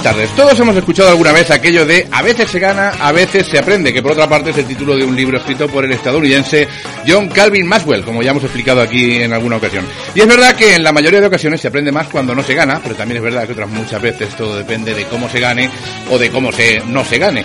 buenas 0.00 0.16
tardes. 0.16 0.36
Todos 0.36 0.58
hemos 0.58 0.76
escuchado 0.76 1.10
alguna 1.10 1.32
vez 1.32 1.50
aquello 1.50 1.84
de 1.84 2.08
a 2.10 2.22
veces 2.22 2.50
se 2.50 2.58
gana, 2.58 2.90
a 3.00 3.12
veces 3.12 3.46
se 3.46 3.58
aprende, 3.58 3.92
que 3.92 4.02
por 4.02 4.12
otra 4.12 4.28
parte 4.28 4.50
es 4.50 4.58
el 4.58 4.64
título 4.64 4.96
de 4.96 5.04
un 5.04 5.14
libro 5.14 5.36
escrito 5.36 5.68
por 5.68 5.84
el 5.84 5.92
estadounidense 5.92 6.66
John 7.06 7.28
Calvin 7.28 7.66
Maxwell, 7.66 8.02
como 8.02 8.22
ya 8.22 8.30
hemos 8.30 8.44
explicado 8.44 8.80
aquí 8.80 9.22
en 9.22 9.32
alguna 9.32 9.56
ocasión. 9.56 9.84
Y 10.14 10.20
es 10.20 10.26
verdad 10.26 10.54
que 10.54 10.74
en 10.74 10.84
la 10.84 10.92
mayoría 10.92 11.20
de 11.20 11.26
ocasiones 11.26 11.60
se 11.60 11.68
aprende 11.68 11.92
más 11.92 12.08
cuando 12.08 12.34
no 12.34 12.42
se 12.42 12.54
gana, 12.54 12.80
pero 12.82 12.94
también 12.94 13.18
es 13.18 13.22
verdad 13.22 13.46
que 13.46 13.52
otras 13.52 13.68
muchas 13.68 14.00
veces 14.00 14.34
todo 14.36 14.56
depende 14.56 14.94
de 14.94 15.04
cómo 15.04 15.28
se 15.28 15.40
gane 15.40 15.70
o 16.10 16.18
de 16.18 16.30
cómo 16.30 16.50
se 16.50 16.80
no 16.86 17.04
se 17.04 17.18
gane. 17.18 17.44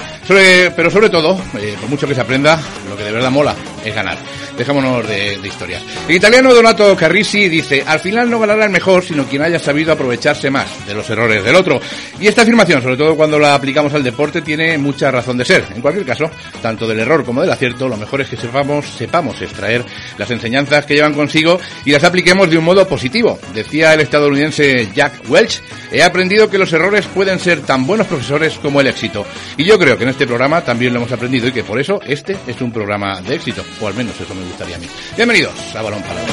pero 0.75 0.89
sobre 0.89 1.09
todo, 1.09 1.37
eh, 1.59 1.75
por 1.79 1.89
mucho 1.89 2.07
que 2.07 2.15
se 2.15 2.21
aprenda, 2.21 2.59
lo 2.89 2.95
que 2.95 3.03
de 3.03 3.11
verdad 3.11 3.31
mola 3.31 3.55
es 3.85 3.95
ganar. 3.95 4.17
Dejémonos 4.57 5.07
de, 5.07 5.37
de 5.37 5.47
historias. 5.47 5.83
El 6.07 6.15
italiano 6.15 6.53
Donato 6.53 6.95
Carrisi 6.95 7.47
dice, 7.47 7.83
al 7.85 7.99
final 7.99 8.29
no 8.29 8.39
ganará 8.39 8.65
el 8.65 8.71
mejor, 8.71 9.03
sino 9.03 9.25
quien 9.25 9.41
haya 9.41 9.59
sabido 9.59 9.93
aprovecharse 9.93 10.49
más 10.49 10.85
de 10.87 10.93
los 10.93 11.09
errores 11.09 11.43
del 11.43 11.55
otro. 11.55 11.79
Y 12.19 12.27
esta 12.27 12.41
afirmación, 12.41 12.81
sobre 12.81 12.97
todo 12.97 13.15
cuando 13.15 13.39
la 13.39 13.53
aplicamos 13.53 13.93
al 13.93 14.03
deporte, 14.03 14.41
tiene 14.41 14.77
mucha 14.77 15.11
razón 15.11 15.37
de 15.37 15.45
ser. 15.45 15.65
En 15.75 15.81
cualquier 15.81 16.05
caso, 16.05 16.29
tanto 16.61 16.87
del 16.87 16.99
error 16.99 17.23
como 17.23 17.41
del 17.41 17.51
acierto, 17.51 17.87
lo 17.87 17.97
mejor 17.97 18.21
es 18.21 18.29
que 18.29 18.37
sepamos, 18.37 18.85
sepamos 18.87 19.41
extraer 19.41 19.83
las 20.17 20.29
enseñanzas 20.31 20.85
que 20.85 20.95
llevan 20.95 21.13
consigo 21.13 21.59
y 21.83 21.91
las 21.91 22.03
apliquemos 22.03 22.49
de 22.49 22.57
un 22.57 22.65
modo 22.65 22.87
positivo. 22.87 23.39
Decía 23.53 23.93
el 23.93 24.01
estadounidense 24.01 24.89
Jack 24.93 25.29
Welch, 25.29 25.61
he 25.91 26.03
aprendido 26.03 26.49
que 26.49 26.57
los 26.57 26.71
errores 26.73 27.05
pueden 27.07 27.39
ser 27.39 27.61
tan 27.61 27.85
buenos 27.85 28.07
profesores 28.07 28.55
como 28.61 28.81
el 28.81 28.87
éxito. 28.87 29.25
Y 29.57 29.65
yo 29.65 29.77
creo 29.77 29.97
que 29.97 30.03
en 30.03 30.09
este 30.09 30.27
programa 30.27 30.61
también 30.61 30.93
lo 30.93 30.99
hemos 30.99 31.11
aprendido 31.11 31.47
y 31.47 31.51
que 31.51 31.63
por 31.63 31.79
eso 31.79 31.99
este 32.05 32.37
es 32.47 32.61
un 32.61 32.71
programa 32.71 33.21
de 33.21 33.35
éxito, 33.35 33.63
o 33.81 33.87
al 33.87 33.93
menos 33.93 34.19
eso 34.19 34.33
me 34.33 34.43
gustaría 34.43 34.75
a 34.75 34.79
mí. 34.79 34.87
Bienvenidos 35.15 35.53
a 35.75 35.81
Balón 35.81 36.01
Parado. 36.01 36.27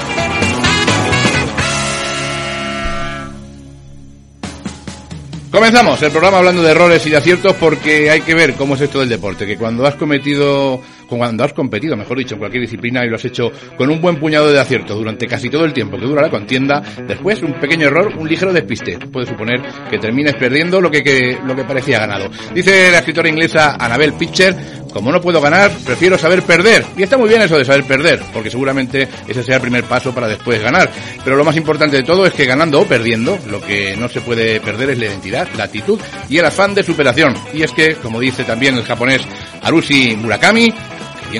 Comenzamos 5.52 6.02
el 6.02 6.10
programa 6.10 6.38
hablando 6.38 6.62
de 6.62 6.70
errores 6.70 7.06
y 7.06 7.10
de 7.10 7.18
aciertos 7.18 7.54
porque 7.56 8.10
hay 8.10 8.22
que 8.22 8.34
ver 8.34 8.54
cómo 8.54 8.74
es 8.74 8.80
esto 8.80 9.00
del 9.00 9.10
deporte, 9.10 9.46
que 9.46 9.58
cuando 9.58 9.86
has 9.86 9.96
cometido 9.96 10.80
cuando 11.18 11.44
has 11.44 11.52
competido, 11.52 11.96
mejor 11.96 12.18
dicho, 12.18 12.34
en 12.34 12.40
cualquier 12.40 12.62
disciplina 12.62 13.04
y 13.04 13.08
lo 13.08 13.16
has 13.16 13.24
hecho 13.24 13.50
con 13.76 13.90
un 13.90 14.00
buen 14.00 14.16
puñado 14.16 14.50
de 14.52 14.58
aciertos 14.58 14.96
durante 14.96 15.26
casi 15.26 15.48
todo 15.48 15.64
el 15.64 15.72
tiempo 15.72 15.98
que 15.98 16.06
dura 16.06 16.22
la 16.22 16.30
contienda, 16.30 16.82
después 17.06 17.42
un 17.42 17.54
pequeño 17.54 17.86
error, 17.86 18.12
un 18.18 18.28
ligero 18.28 18.52
despiste, 18.52 18.98
puede 18.98 19.26
suponer 19.26 19.60
que 19.90 19.98
termines 19.98 20.34
perdiendo 20.34 20.80
lo 20.80 20.90
que, 20.90 21.38
lo 21.44 21.54
que 21.54 21.64
parecía 21.64 21.98
ganado. 21.98 22.30
Dice 22.54 22.90
la 22.90 22.98
escritora 22.98 23.28
inglesa 23.28 23.76
Annabel 23.78 24.14
Pitcher, 24.14 24.82
como 24.92 25.10
no 25.10 25.20
puedo 25.20 25.40
ganar, 25.40 25.70
prefiero 25.84 26.18
saber 26.18 26.42
perder. 26.42 26.84
Y 26.96 27.02
está 27.02 27.16
muy 27.16 27.28
bien 27.28 27.42
eso 27.42 27.56
de 27.56 27.64
saber 27.64 27.84
perder, 27.84 28.20
porque 28.32 28.50
seguramente 28.50 29.08
ese 29.26 29.42
sea 29.42 29.56
el 29.56 29.62
primer 29.62 29.84
paso 29.84 30.14
para 30.14 30.28
después 30.28 30.62
ganar. 30.62 30.90
Pero 31.24 31.36
lo 31.36 31.44
más 31.44 31.56
importante 31.56 31.96
de 31.96 32.02
todo 32.02 32.26
es 32.26 32.34
que 32.34 32.44
ganando 32.44 32.80
o 32.80 32.86
perdiendo, 32.86 33.38
lo 33.48 33.60
que 33.60 33.96
no 33.96 34.08
se 34.08 34.20
puede 34.20 34.60
perder 34.60 34.90
es 34.90 34.98
la 34.98 35.06
identidad, 35.06 35.48
la 35.56 35.64
actitud 35.64 35.98
y 36.28 36.38
el 36.38 36.44
afán 36.44 36.74
de 36.74 36.82
superación. 36.82 37.34
Y 37.54 37.62
es 37.62 37.72
que, 37.72 37.94
como 37.96 38.20
dice 38.20 38.44
también 38.44 38.76
el 38.76 38.84
japonés 38.84 39.22
Harushi 39.62 40.16
Murakami, 40.16 40.72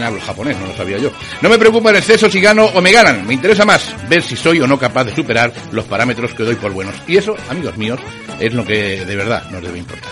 hablo 0.01 0.21
japonés, 0.21 0.57
no 0.59 0.67
lo 0.67 0.77
sabía 0.77 0.99
yo. 0.99 1.11
No 1.41 1.49
me 1.49 1.59
preocupa 1.59 1.91
el 1.91 1.97
exceso 1.97 2.31
si 2.31 2.41
gano 2.41 2.67
o 2.67 2.81
me 2.81 2.93
ganan. 2.93 3.27
Me 3.27 3.35
interesa 3.35 3.65
más 3.65 3.95
ver 4.09 4.23
si 4.23 4.37
soy 4.37 4.61
o 4.61 4.67
no 4.67 4.79
capaz 4.79 5.05
de 5.05 5.15
superar 5.15 5.53
los 5.73 5.85
parámetros 5.87 6.33
que 6.35 6.45
doy 6.45 6.55
por 6.55 6.73
buenos. 6.73 6.95
Y 7.09 7.17
eso, 7.17 7.35
amigos 7.51 7.77
míos, 7.77 7.99
es 8.39 8.55
lo 8.55 8.65
que 8.65 9.05
de 9.05 9.17
verdad 9.17 9.51
nos 9.51 9.63
debe 9.63 9.79
importar. 9.79 10.11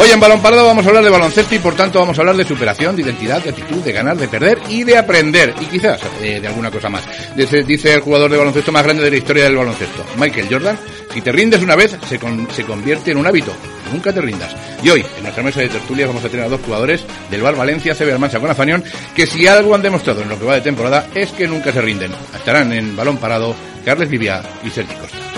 Hoy 0.00 0.08
en 0.10 0.18
Balón 0.18 0.40
Parado 0.40 0.64
vamos 0.64 0.86
a 0.86 0.88
hablar 0.88 1.04
de 1.04 1.10
baloncesto 1.10 1.54
y 1.54 1.58
por 1.58 1.74
tanto 1.74 1.98
vamos 1.98 2.16
a 2.16 2.22
hablar 2.22 2.34
de 2.34 2.46
superación, 2.46 2.96
de 2.96 3.02
identidad, 3.02 3.42
de 3.42 3.50
actitud, 3.50 3.82
de 3.82 3.92
ganar, 3.92 4.16
de 4.16 4.28
perder 4.28 4.58
y 4.70 4.82
de 4.82 4.96
aprender. 4.96 5.52
Y 5.60 5.66
quizás 5.66 6.00
eh, 6.22 6.40
de 6.40 6.48
alguna 6.48 6.70
cosa 6.70 6.88
más. 6.88 7.04
Dice, 7.36 7.64
dice, 7.64 7.92
el 7.92 8.00
jugador 8.00 8.30
de 8.30 8.38
baloncesto 8.38 8.72
más 8.72 8.82
grande 8.82 9.04
de 9.04 9.10
la 9.10 9.16
historia 9.18 9.44
del 9.44 9.56
baloncesto, 9.56 10.02
Michael 10.16 10.48
Jordan. 10.50 10.78
Si 11.12 11.20
te 11.20 11.30
rindes 11.32 11.60
una 11.60 11.76
vez, 11.76 11.98
se, 12.08 12.18
se 12.54 12.64
convierte 12.64 13.10
en 13.10 13.18
un 13.18 13.26
hábito. 13.26 13.52
Nunca 13.92 14.12
te 14.12 14.20
rindas. 14.20 14.54
Y 14.82 14.90
hoy, 14.90 15.04
en 15.16 15.22
nuestra 15.22 15.42
mesa 15.42 15.60
de 15.60 15.68
tertulia, 15.68 16.06
vamos 16.06 16.24
a 16.24 16.28
tener 16.28 16.46
a 16.46 16.48
dos 16.48 16.60
jugadores 16.60 17.04
del 17.30 17.42
Bar 17.42 17.56
Valencia, 17.56 17.94
Sebe 17.94 18.12
Almansa 18.12 18.40
con 18.40 18.50
Afanión, 18.50 18.84
que 19.14 19.26
si 19.26 19.46
algo 19.46 19.74
han 19.74 19.82
demostrado 19.82 20.22
en 20.22 20.28
lo 20.28 20.38
que 20.38 20.44
va 20.44 20.54
de 20.54 20.60
temporada 20.60 21.08
es 21.14 21.30
que 21.32 21.46
nunca 21.46 21.72
se 21.72 21.80
rinden. 21.80 22.12
Estarán 22.34 22.72
en 22.72 22.96
balón 22.96 23.18
parado 23.18 23.54
Carles 23.84 24.08
Vivia 24.08 24.42
y 24.64 24.70
Sergi 24.70 24.94
Costa. 24.94 25.30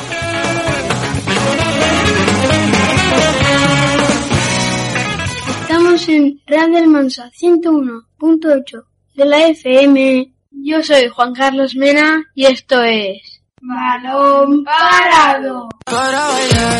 en 6.08 6.40
Radio 6.46 6.88
Mansa 6.88 7.30
101.8 7.30 8.84
de 9.14 9.26
la 9.26 9.46
FM. 9.48 10.32
Yo 10.50 10.82
soy 10.82 11.08
Juan 11.08 11.34
Carlos 11.34 11.76
Mena 11.76 12.24
y 12.34 12.46
esto 12.46 12.82
es 12.82 13.42
Balón 13.60 14.64
Parado. 14.64 15.68
Para 15.84 16.28
bailar, 16.28 16.71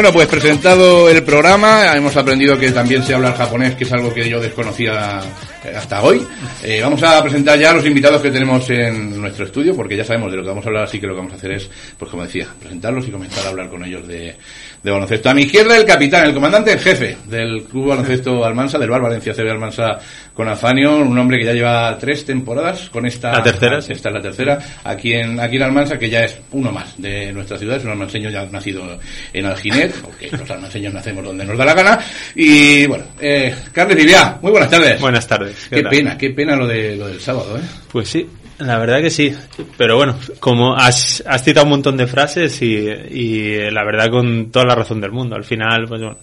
Bueno, 0.00 0.14
pues 0.14 0.28
presentado 0.28 1.10
el 1.10 1.22
programa, 1.22 1.94
hemos 1.94 2.16
aprendido 2.16 2.58
que 2.58 2.72
también 2.72 3.02
se 3.02 3.12
habla 3.12 3.34
japonés, 3.34 3.74
que 3.74 3.84
es 3.84 3.92
algo 3.92 4.14
que 4.14 4.26
yo 4.26 4.40
desconocía 4.40 5.20
eh, 5.62 5.74
hasta 5.76 6.02
hoy. 6.02 6.26
Eh, 6.62 6.80
vamos 6.80 7.02
a 7.02 7.22
presentar 7.22 7.58
ya 7.58 7.72
a 7.72 7.74
los 7.74 7.84
invitados 7.84 8.22
que 8.22 8.30
tenemos 8.30 8.70
en 8.70 9.20
nuestro 9.20 9.44
estudio, 9.44 9.76
porque 9.76 9.98
ya 9.98 10.04
sabemos 10.06 10.30
de 10.30 10.38
lo 10.38 10.42
que 10.42 10.48
vamos 10.48 10.64
a 10.64 10.68
hablar, 10.68 10.84
así 10.84 10.98
que 10.98 11.06
lo 11.06 11.12
que 11.12 11.18
vamos 11.18 11.34
a 11.34 11.36
hacer 11.36 11.52
es, 11.52 11.68
pues 11.98 12.10
como 12.10 12.22
decía, 12.22 12.48
presentarlos 12.58 13.06
y 13.08 13.10
comenzar 13.10 13.44
a 13.44 13.50
hablar 13.50 13.68
con 13.68 13.84
ellos 13.84 14.08
de, 14.08 14.36
de 14.82 14.90
baloncesto. 14.90 15.30
A 15.30 15.34
mi 15.34 15.42
izquierda 15.42 15.76
el 15.76 15.84
capitán, 15.84 16.26
el 16.26 16.34
comandante 16.34 16.72
en 16.72 16.78
jefe 16.78 17.16
del 17.26 17.64
Club 17.64 17.88
Baloncesto 17.88 18.44
Almansa, 18.44 18.78
del 18.78 18.88
Bar 18.88 19.02
Valencia 19.02 19.34
CB 19.34 19.50
Almansa 19.50 19.98
con 20.32 20.48
Afanio, 20.48 20.96
un 20.96 21.18
hombre 21.18 21.38
que 21.38 21.44
ya 21.44 21.52
lleva 21.52 21.98
tres 21.98 22.24
temporadas 22.24 22.88
con 22.88 23.04
esta... 23.04 23.32
La 23.32 23.42
tercera, 23.42 23.78
Esta 23.78 23.92
es 23.92 24.14
la 24.14 24.22
tercera, 24.22 24.58
aquí 24.84 25.12
en, 25.12 25.38
aquí 25.38 25.56
en 25.56 25.62
Almansa, 25.62 25.98
que 25.98 26.08
ya 26.08 26.24
es 26.24 26.38
uno 26.52 26.72
más 26.72 26.94
de 26.96 27.32
nuestra 27.32 27.58
ciudad, 27.58 27.76
es 27.76 27.84
un 27.84 27.90
almanseño 27.90 28.30
ya 28.30 28.46
nacido 28.46 28.98
en 29.32 29.46
Alginet, 29.46 29.92
porque 30.00 30.30
los 30.30 30.50
almanseños 30.50 30.94
nacemos 30.94 31.24
donde 31.24 31.44
nos 31.44 31.58
da 31.58 31.64
la 31.64 31.74
gana. 31.74 31.98
Y 32.34 32.86
bueno, 32.86 33.04
eh, 33.20 33.54
Carles 33.72 33.98
Livia, 33.98 34.38
muy 34.40 34.50
buenas 34.50 34.70
tardes. 34.70 35.00
Buenas 35.00 35.26
tardes. 35.26 35.68
Qué, 35.68 35.82
pena, 35.82 36.16
qué 36.16 36.30
pena 36.30 36.56
lo, 36.56 36.66
de, 36.66 36.96
lo 36.96 37.08
del 37.08 37.20
sábado, 37.20 37.58
¿eh? 37.58 37.62
Pues 37.92 38.08
sí, 38.08 38.26
La 38.60 38.78
verdad 38.78 39.00
que 39.00 39.10
sí, 39.10 39.32
pero 39.76 39.96
bueno, 39.96 40.16
como 40.38 40.74
has, 40.76 41.22
has 41.26 41.42
citado 41.42 41.64
un 41.64 41.70
montón 41.70 41.96
de 41.96 42.06
frases 42.06 42.60
y, 42.62 42.66
y 42.76 43.70
la 43.70 43.84
verdad 43.84 44.10
con 44.10 44.50
toda 44.50 44.66
la 44.66 44.74
razón 44.74 45.00
del 45.00 45.12
mundo, 45.12 45.34
al 45.36 45.44
final, 45.44 45.86
pues 45.88 46.00
bueno, 46.02 46.18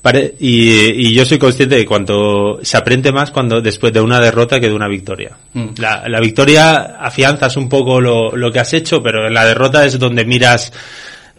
pare- 0.00 0.34
y, 0.38 1.08
y 1.08 1.14
yo 1.14 1.24
soy 1.24 1.38
consciente 1.38 1.76
de 1.76 1.84
cuanto 1.86 2.60
se 2.62 2.76
aprende 2.76 3.10
más 3.10 3.30
cuando 3.30 3.60
después 3.60 3.92
de 3.92 4.00
una 4.00 4.20
derrota 4.20 4.60
que 4.60 4.68
de 4.68 4.74
una 4.74 4.88
victoria. 4.88 5.36
Mm. 5.52 5.66
La, 5.78 6.04
la 6.08 6.20
victoria 6.20 6.96
afianzas 7.00 7.56
un 7.56 7.68
poco 7.68 8.00
lo, 8.00 8.36
lo 8.36 8.52
que 8.52 8.60
has 8.60 8.72
hecho, 8.72 9.02
pero 9.02 9.26
en 9.26 9.34
la 9.34 9.44
derrota 9.44 9.84
es 9.84 9.98
donde 9.98 10.24
miras 10.24 10.72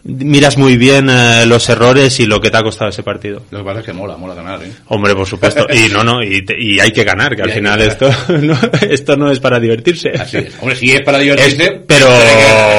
miras 0.06 0.56
muy 0.56 0.76
bien 0.76 1.08
eh, 1.10 1.44
los 1.46 1.68
errores 1.68 2.18
y 2.20 2.26
lo 2.26 2.40
que 2.40 2.50
te 2.50 2.56
ha 2.56 2.62
costado 2.62 2.90
ese 2.90 3.02
partido. 3.02 3.42
Lo 3.50 3.58
que 3.58 3.64
pasa 3.64 3.80
es 3.80 3.86
que 3.86 3.92
mola, 3.92 4.16
mola 4.16 4.34
ganar, 4.34 4.62
¿eh? 4.62 4.70
Hombre, 4.86 5.14
por 5.14 5.26
supuesto. 5.26 5.66
Y 5.72 5.88
no, 5.92 6.04
no, 6.04 6.22
y, 6.22 6.44
te- 6.44 6.60
y 6.60 6.78
hay 6.80 6.92
que 6.92 7.04
ganar, 7.04 7.34
que 7.34 7.40
Y 7.40 7.44
al 7.44 7.48
que 7.48 7.54
final 7.56 7.78
ganar. 7.78 7.92
esto 7.92 8.32
no, 8.40 8.58
esto 8.88 9.16
no 9.16 9.30
es 9.30 9.40
para 9.40 9.58
divertirse. 9.60 10.10
Así 10.10 10.36
es. 10.38 10.54
Hombre, 10.60 10.76
si 10.76 10.92
es 10.92 11.00
para 11.02 11.18
Es- 11.18 11.24
divertirse. 11.24 11.82
pero 11.86 12.06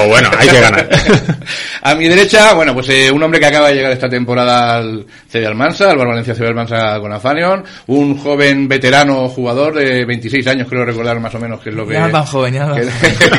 bueno, 0.08 0.30
hay 0.38 0.48
que 0.48 0.60
ganar. 0.62 0.90
A 1.82 1.96
mi 1.96 2.08
derecha, 2.08 2.54
bueno, 2.54 2.74
pues 2.74 2.90
eh, 2.90 3.12
un 3.12 3.22
hombre 3.24 3.40
que 3.40 3.46
acaba 3.46 3.70
de 3.70 3.76
llegar 3.76 3.92
esta 3.92 4.10
temporada 4.10 4.78
al 4.78 5.06
CD 5.30 5.46
Almansa, 5.46 5.90
al 5.92 5.98
Bar 5.98 6.08
Valencia 6.08 6.34
CD 6.36 6.48
Almansa 6.48 7.00
con 7.00 7.12
Afanion, 7.12 7.64
un 7.88 8.18
joven 8.18 8.68
veterano 8.68 9.28
jugador 9.28 9.76
de 9.76 10.06
26 10.06 10.48
años, 10.48 10.68
creo 10.70 10.86
recordar 10.86 11.20
más 11.20 11.34
o 11.36 11.40
menos 11.40 11.60
que 11.62 11.70
es 11.70 11.76
lo 11.76 11.86
que... 11.88 11.94
Ya 11.96 12.10
tan 12.10 12.24
joven, 12.26 12.54
ya 12.54 12.74
que, 12.74 12.82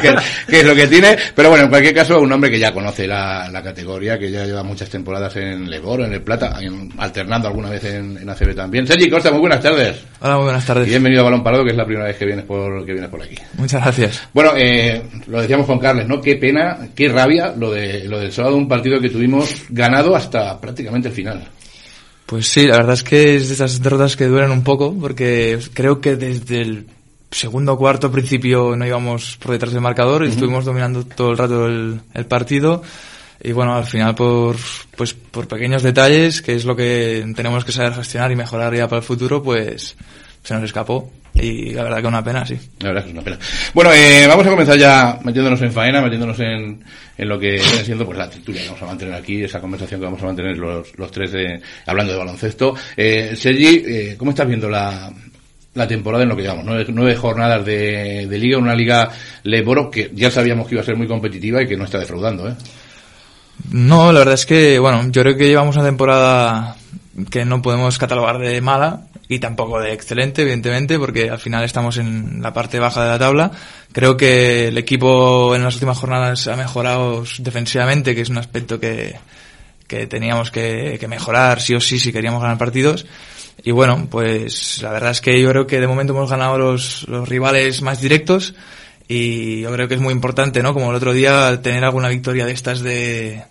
que- 0.00 0.14
que 0.48 0.60
es 0.60 0.66
lo 0.66 0.74
que 0.74 0.86
tiene, 0.86 1.16
pero 1.34 1.48
bueno, 1.50 1.64
en 1.64 1.70
cualquier 1.70 1.94
caso, 1.94 2.20
un 2.20 2.30
hombre 2.32 2.50
que 2.50 2.58
ya 2.58 2.72
conoce 2.72 3.06
la, 3.06 3.48
la 3.50 3.62
categoría, 3.62 4.18
que 4.18 4.30
ya 4.30 4.44
lleva 4.44 4.62
muchas 4.62 4.88
temporadas 4.88 5.34
en 5.36 5.68
Leboro, 5.70 6.04
en 6.04 6.12
el 6.12 6.22
Plata, 6.22 6.56
en- 6.60 6.90
alternando 6.98 7.48
alguna 7.48 7.70
vez 7.70 7.84
en, 7.84 8.18
en 8.18 8.28
ACB 8.28 8.54
también. 8.54 8.86
Sergi 8.86 9.08
Costa, 9.10 9.30
muy 9.30 9.40
buenas 9.40 9.60
tardes. 9.62 9.96
Hola, 10.20 10.34
muy 10.36 10.44
buenas 10.44 10.64
Y 10.64 10.66
tardes. 10.66 10.88
bienvenido 10.88 11.22
a 11.22 11.24
Balón 11.24 11.42
Parado, 11.42 11.64
que 11.64 11.70
es 11.70 11.76
la 11.76 11.84
primera 11.86 12.06
vez 12.06 12.16
que 12.16 12.26
vienes 12.26 12.44
por, 12.44 12.84
que 12.84 12.92
vienes 12.92 13.10
por 13.10 13.22
aquí. 13.22 13.36
Muchas 13.56 13.82
gracias. 13.82 14.28
Bueno, 14.32 14.52
eh, 14.56 15.02
lo 15.26 15.40
decíamos 15.40 15.66
con 15.66 15.78
Carles, 15.78 16.06
¿no? 16.06 16.20
Qué 16.20 16.36
pena, 16.36 16.78
qué 16.94 17.08
rabia 17.08 17.54
lo 17.56 17.70
de 17.70 18.04
lo 18.04 18.18
del 18.18 18.32
sábado, 18.32 18.56
un 18.56 18.68
partido 18.68 19.00
que 19.00 19.08
tuvimos 19.10 19.64
ganado 19.70 20.14
hasta 20.16 20.60
prácticamente 20.60 21.08
el 21.08 21.14
final. 21.14 21.48
Pues 22.28 22.46
sí, 22.46 22.66
la 22.66 22.76
verdad 22.76 22.92
es 22.92 23.02
que 23.02 23.36
es 23.36 23.48
de 23.48 23.54
esas 23.54 23.80
derrotas 23.80 24.14
que 24.14 24.26
duelen 24.26 24.50
un 24.50 24.62
poco, 24.62 24.94
porque 25.00 25.58
creo 25.72 25.98
que 25.98 26.14
desde 26.14 26.60
el 26.60 26.86
segundo 27.30 27.78
cuarto 27.78 28.12
principio 28.12 28.76
no 28.76 28.86
íbamos 28.86 29.38
por 29.38 29.52
detrás 29.52 29.72
del 29.72 29.80
marcador 29.80 30.26
y 30.26 30.28
estuvimos 30.28 30.66
dominando 30.66 31.06
todo 31.06 31.30
el 31.30 31.38
rato 31.38 31.64
el, 31.64 32.02
el 32.12 32.26
partido. 32.26 32.82
Y 33.42 33.52
bueno, 33.52 33.74
al 33.74 33.86
final 33.86 34.14
por, 34.14 34.56
pues 34.94 35.14
por 35.14 35.48
pequeños 35.48 35.82
detalles, 35.82 36.42
que 36.42 36.54
es 36.54 36.66
lo 36.66 36.76
que 36.76 37.24
tenemos 37.34 37.64
que 37.64 37.72
saber 37.72 37.94
gestionar 37.94 38.30
y 38.30 38.36
mejorar 38.36 38.76
ya 38.76 38.88
para 38.88 38.98
el 38.98 39.06
futuro, 39.06 39.42
pues 39.42 39.96
se 40.42 40.52
nos 40.52 40.64
escapó. 40.64 41.10
Y 41.40 41.70
la 41.72 41.84
verdad 41.84 42.00
que 42.00 42.06
una 42.06 42.24
pena, 42.24 42.44
sí. 42.44 42.58
La 42.80 42.88
verdad 42.88 43.02
que 43.04 43.08
es 43.10 43.14
una 43.14 43.22
pena. 43.22 43.38
Bueno, 43.72 43.92
eh, 43.92 44.26
vamos 44.26 44.46
a 44.46 44.50
comenzar 44.50 44.76
ya 44.76 45.18
metiéndonos 45.22 45.62
en 45.62 45.72
faena, 45.72 46.00
metiéndonos 46.00 46.38
en, 46.40 46.82
en 47.16 47.28
lo 47.28 47.38
que 47.38 47.52
viene 47.52 47.84
siendo 47.84 48.04
pues 48.04 48.18
la 48.18 48.28
tertulia 48.28 48.62
que 48.62 48.68
vamos 48.68 48.82
a 48.82 48.86
mantener 48.86 49.14
aquí, 49.14 49.44
esa 49.44 49.60
conversación 49.60 50.00
que 50.00 50.06
vamos 50.06 50.22
a 50.22 50.26
mantener 50.26 50.58
los, 50.58 50.98
los 50.98 51.10
tres 51.10 51.32
de, 51.32 51.60
hablando 51.86 52.12
de 52.12 52.18
baloncesto. 52.18 52.74
Eh, 52.96 53.34
Sergi, 53.36 53.82
eh, 53.86 54.16
¿cómo 54.18 54.32
estás 54.32 54.48
viendo 54.48 54.68
la, 54.68 55.12
la 55.74 55.86
temporada 55.86 56.24
en 56.24 56.30
lo 56.30 56.36
que 56.36 56.42
llevamos? 56.42 56.64
Nueve, 56.64 56.86
nueve 56.88 57.14
jornadas 57.14 57.64
de, 57.64 58.26
de 58.26 58.38
liga, 58.38 58.58
una 58.58 58.74
liga 58.74 59.08
Leboro 59.44 59.90
que 59.90 60.10
ya 60.14 60.30
sabíamos 60.30 60.66
que 60.66 60.74
iba 60.74 60.82
a 60.82 60.86
ser 60.86 60.96
muy 60.96 61.06
competitiva 61.06 61.62
y 61.62 61.68
que 61.68 61.76
no 61.76 61.84
está 61.84 61.98
defraudando, 61.98 62.48
¿eh? 62.48 62.54
No, 63.72 64.12
la 64.12 64.20
verdad 64.20 64.34
es 64.34 64.46
que, 64.46 64.78
bueno, 64.78 65.02
yo 65.10 65.22
creo 65.22 65.36
que 65.36 65.48
llevamos 65.48 65.74
una 65.76 65.86
temporada 65.86 66.76
que 67.30 67.44
no 67.44 67.60
podemos 67.60 67.98
catalogar 67.98 68.38
de 68.38 68.60
mala 68.60 69.07
y 69.28 69.38
tampoco 69.38 69.80
de 69.80 69.92
excelente, 69.92 70.42
evidentemente, 70.42 70.98
porque 70.98 71.28
al 71.28 71.38
final 71.38 71.64
estamos 71.64 71.98
en 71.98 72.40
la 72.42 72.52
parte 72.52 72.78
baja 72.78 73.04
de 73.04 73.10
la 73.10 73.18
tabla. 73.18 73.50
Creo 73.92 74.16
que 74.16 74.68
el 74.68 74.78
equipo 74.78 75.54
en 75.54 75.62
las 75.62 75.74
últimas 75.74 75.98
jornadas 75.98 76.48
ha 76.48 76.56
mejorado 76.56 77.24
defensivamente, 77.38 78.14
que 78.14 78.22
es 78.22 78.30
un 78.30 78.38
aspecto 78.38 78.80
que, 78.80 79.16
que 79.86 80.06
teníamos 80.06 80.50
que, 80.50 80.96
que 80.98 81.08
mejorar 81.08 81.60
sí 81.60 81.74
o 81.74 81.80
sí 81.80 81.98
si 81.98 82.12
queríamos 82.12 82.40
ganar 82.40 82.56
partidos. 82.56 83.06
Y 83.62 83.70
bueno, 83.72 84.06
pues 84.10 84.80
la 84.82 84.92
verdad 84.92 85.10
es 85.10 85.20
que 85.20 85.40
yo 85.40 85.50
creo 85.50 85.66
que 85.66 85.80
de 85.80 85.86
momento 85.86 86.14
hemos 86.14 86.30
ganado 86.30 86.56
los, 86.56 87.06
los 87.08 87.28
rivales 87.28 87.82
más 87.82 88.00
directos 88.00 88.54
y 89.08 89.62
yo 89.62 89.72
creo 89.72 89.88
que 89.88 89.94
es 89.94 90.00
muy 90.00 90.12
importante, 90.12 90.62
¿no? 90.62 90.74
Como 90.74 90.90
el 90.90 90.96
otro 90.96 91.12
día, 91.12 91.60
tener 91.60 91.84
alguna 91.84 92.08
victoria 92.08 92.46
de 92.46 92.52
estas 92.52 92.80
de, 92.80 93.42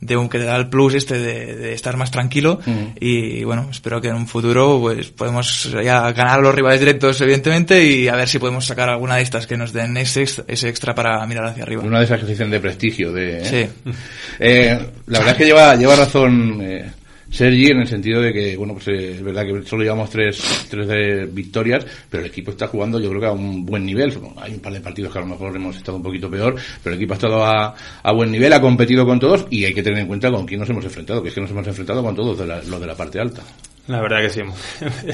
de 0.00 0.16
un 0.16 0.28
que 0.28 0.38
te 0.38 0.44
da 0.44 0.56
el 0.56 0.68
plus 0.68 0.94
este 0.94 1.18
de, 1.18 1.56
de 1.56 1.72
estar 1.72 1.96
más 1.96 2.10
tranquilo 2.10 2.60
y 3.00 3.44
bueno, 3.44 3.68
espero 3.70 4.00
que 4.00 4.08
en 4.08 4.16
un 4.16 4.26
futuro 4.26 4.78
pues 4.80 5.08
podemos 5.08 5.70
ya 5.72 6.12
ganar 6.12 6.38
a 6.38 6.42
los 6.42 6.54
rivales 6.54 6.80
directos 6.80 7.20
evidentemente 7.20 7.84
y 7.84 8.08
a 8.08 8.16
ver 8.16 8.28
si 8.28 8.38
podemos 8.38 8.66
sacar 8.66 8.88
alguna 8.88 9.16
de 9.16 9.22
estas 9.22 9.46
que 9.46 9.56
nos 9.56 9.72
den 9.72 9.96
ese, 9.96 10.22
ese 10.22 10.68
extra 10.68 10.94
para 10.94 11.24
mirar 11.26 11.46
hacia 11.46 11.62
arriba. 11.62 11.82
Una 11.82 11.98
de 11.98 12.04
esas 12.04 12.20
que 12.20 12.26
se 12.26 12.32
dicen 12.32 12.50
de 12.50 12.60
prestigio, 12.60 13.12
de... 13.12 13.38
¿eh? 13.38 13.44
Sí. 13.44 13.92
Eh, 14.38 14.78
la 15.06 15.18
verdad 15.18 15.32
es 15.32 15.38
que 15.38 15.46
lleva, 15.46 15.74
lleva 15.76 15.96
razón 15.96 16.58
eh, 16.60 16.90
Sergi 17.30 17.66
en 17.70 17.80
el 17.80 17.88
sentido 17.88 18.22
de 18.22 18.32
que, 18.32 18.56
bueno, 18.56 18.74
pues 18.74 18.88
eh, 18.88 19.12
es 19.16 19.22
verdad 19.22 19.44
que 19.44 19.62
solo 19.66 19.82
llevamos 19.82 20.08
tres, 20.10 20.66
tres 20.70 20.86
de 20.86 21.26
victorias, 21.26 21.84
pero 22.08 22.22
el 22.24 22.30
equipo 22.30 22.52
está 22.52 22.68
jugando 22.68 22.98
yo 23.00 23.08
creo 23.10 23.20
que 23.20 23.26
a 23.26 23.32
un 23.32 23.66
buen 23.66 23.84
nivel. 23.84 24.12
Hay 24.36 24.54
un 24.54 24.60
par 24.60 24.72
de 24.72 24.80
partidos 24.80 25.12
que 25.12 25.18
a 25.18 25.22
lo 25.22 25.28
mejor 25.28 25.54
hemos 25.54 25.76
estado 25.76 25.96
un 25.98 26.02
poquito 26.02 26.30
peor, 26.30 26.54
pero 26.82 26.94
el 26.94 27.00
equipo 27.00 27.14
ha 27.14 27.16
estado 27.16 27.44
a, 27.44 27.74
a 28.02 28.12
buen 28.12 28.30
nivel, 28.30 28.52
ha 28.52 28.60
competido 28.60 29.04
con 29.04 29.18
todos 29.18 29.46
y 29.50 29.64
hay 29.64 29.74
que 29.74 29.82
tener 29.82 29.98
en 29.98 30.06
cuenta 30.06 30.30
con 30.30 30.46
quién 30.46 30.60
nos 30.60 30.70
hemos 30.70 30.84
enfrentado, 30.84 31.22
que 31.22 31.28
es 31.28 31.34
que 31.34 31.40
nos 31.40 31.50
hemos 31.50 31.66
enfrentado 31.66 32.02
con 32.02 32.14
todos 32.14 32.38
de 32.38 32.46
la- 32.46 32.62
los 32.62 32.80
de 32.80 32.86
la 32.86 32.94
parte 32.94 33.18
alta. 33.20 33.42
La 33.88 34.00
verdad 34.00 34.20
que 34.22 34.30
sí. 34.30 34.40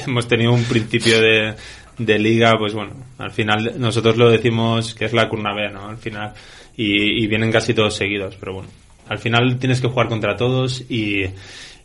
Hemos 0.06 0.28
tenido 0.28 0.52
un 0.52 0.64
principio 0.64 1.20
de, 1.20 1.54
de 1.98 2.18
liga, 2.18 2.54
pues 2.58 2.72
bueno, 2.74 2.92
al 3.18 3.30
final 3.30 3.74
nosotros 3.78 4.16
lo 4.16 4.30
decimos 4.30 4.94
que 4.94 5.06
es 5.06 5.12
la 5.12 5.28
Curnavea, 5.28 5.70
¿no? 5.70 5.88
Al 5.88 5.96
final. 5.98 6.32
Y, 6.76 7.22
y 7.22 7.26
vienen 7.26 7.52
casi 7.52 7.74
todos 7.74 7.94
seguidos, 7.94 8.36
pero 8.40 8.54
bueno. 8.54 8.68
Al 9.08 9.18
final 9.18 9.58
tienes 9.58 9.80
que 9.80 9.88
jugar 9.88 10.08
contra 10.08 10.36
todos 10.36 10.82
y, 10.88 11.24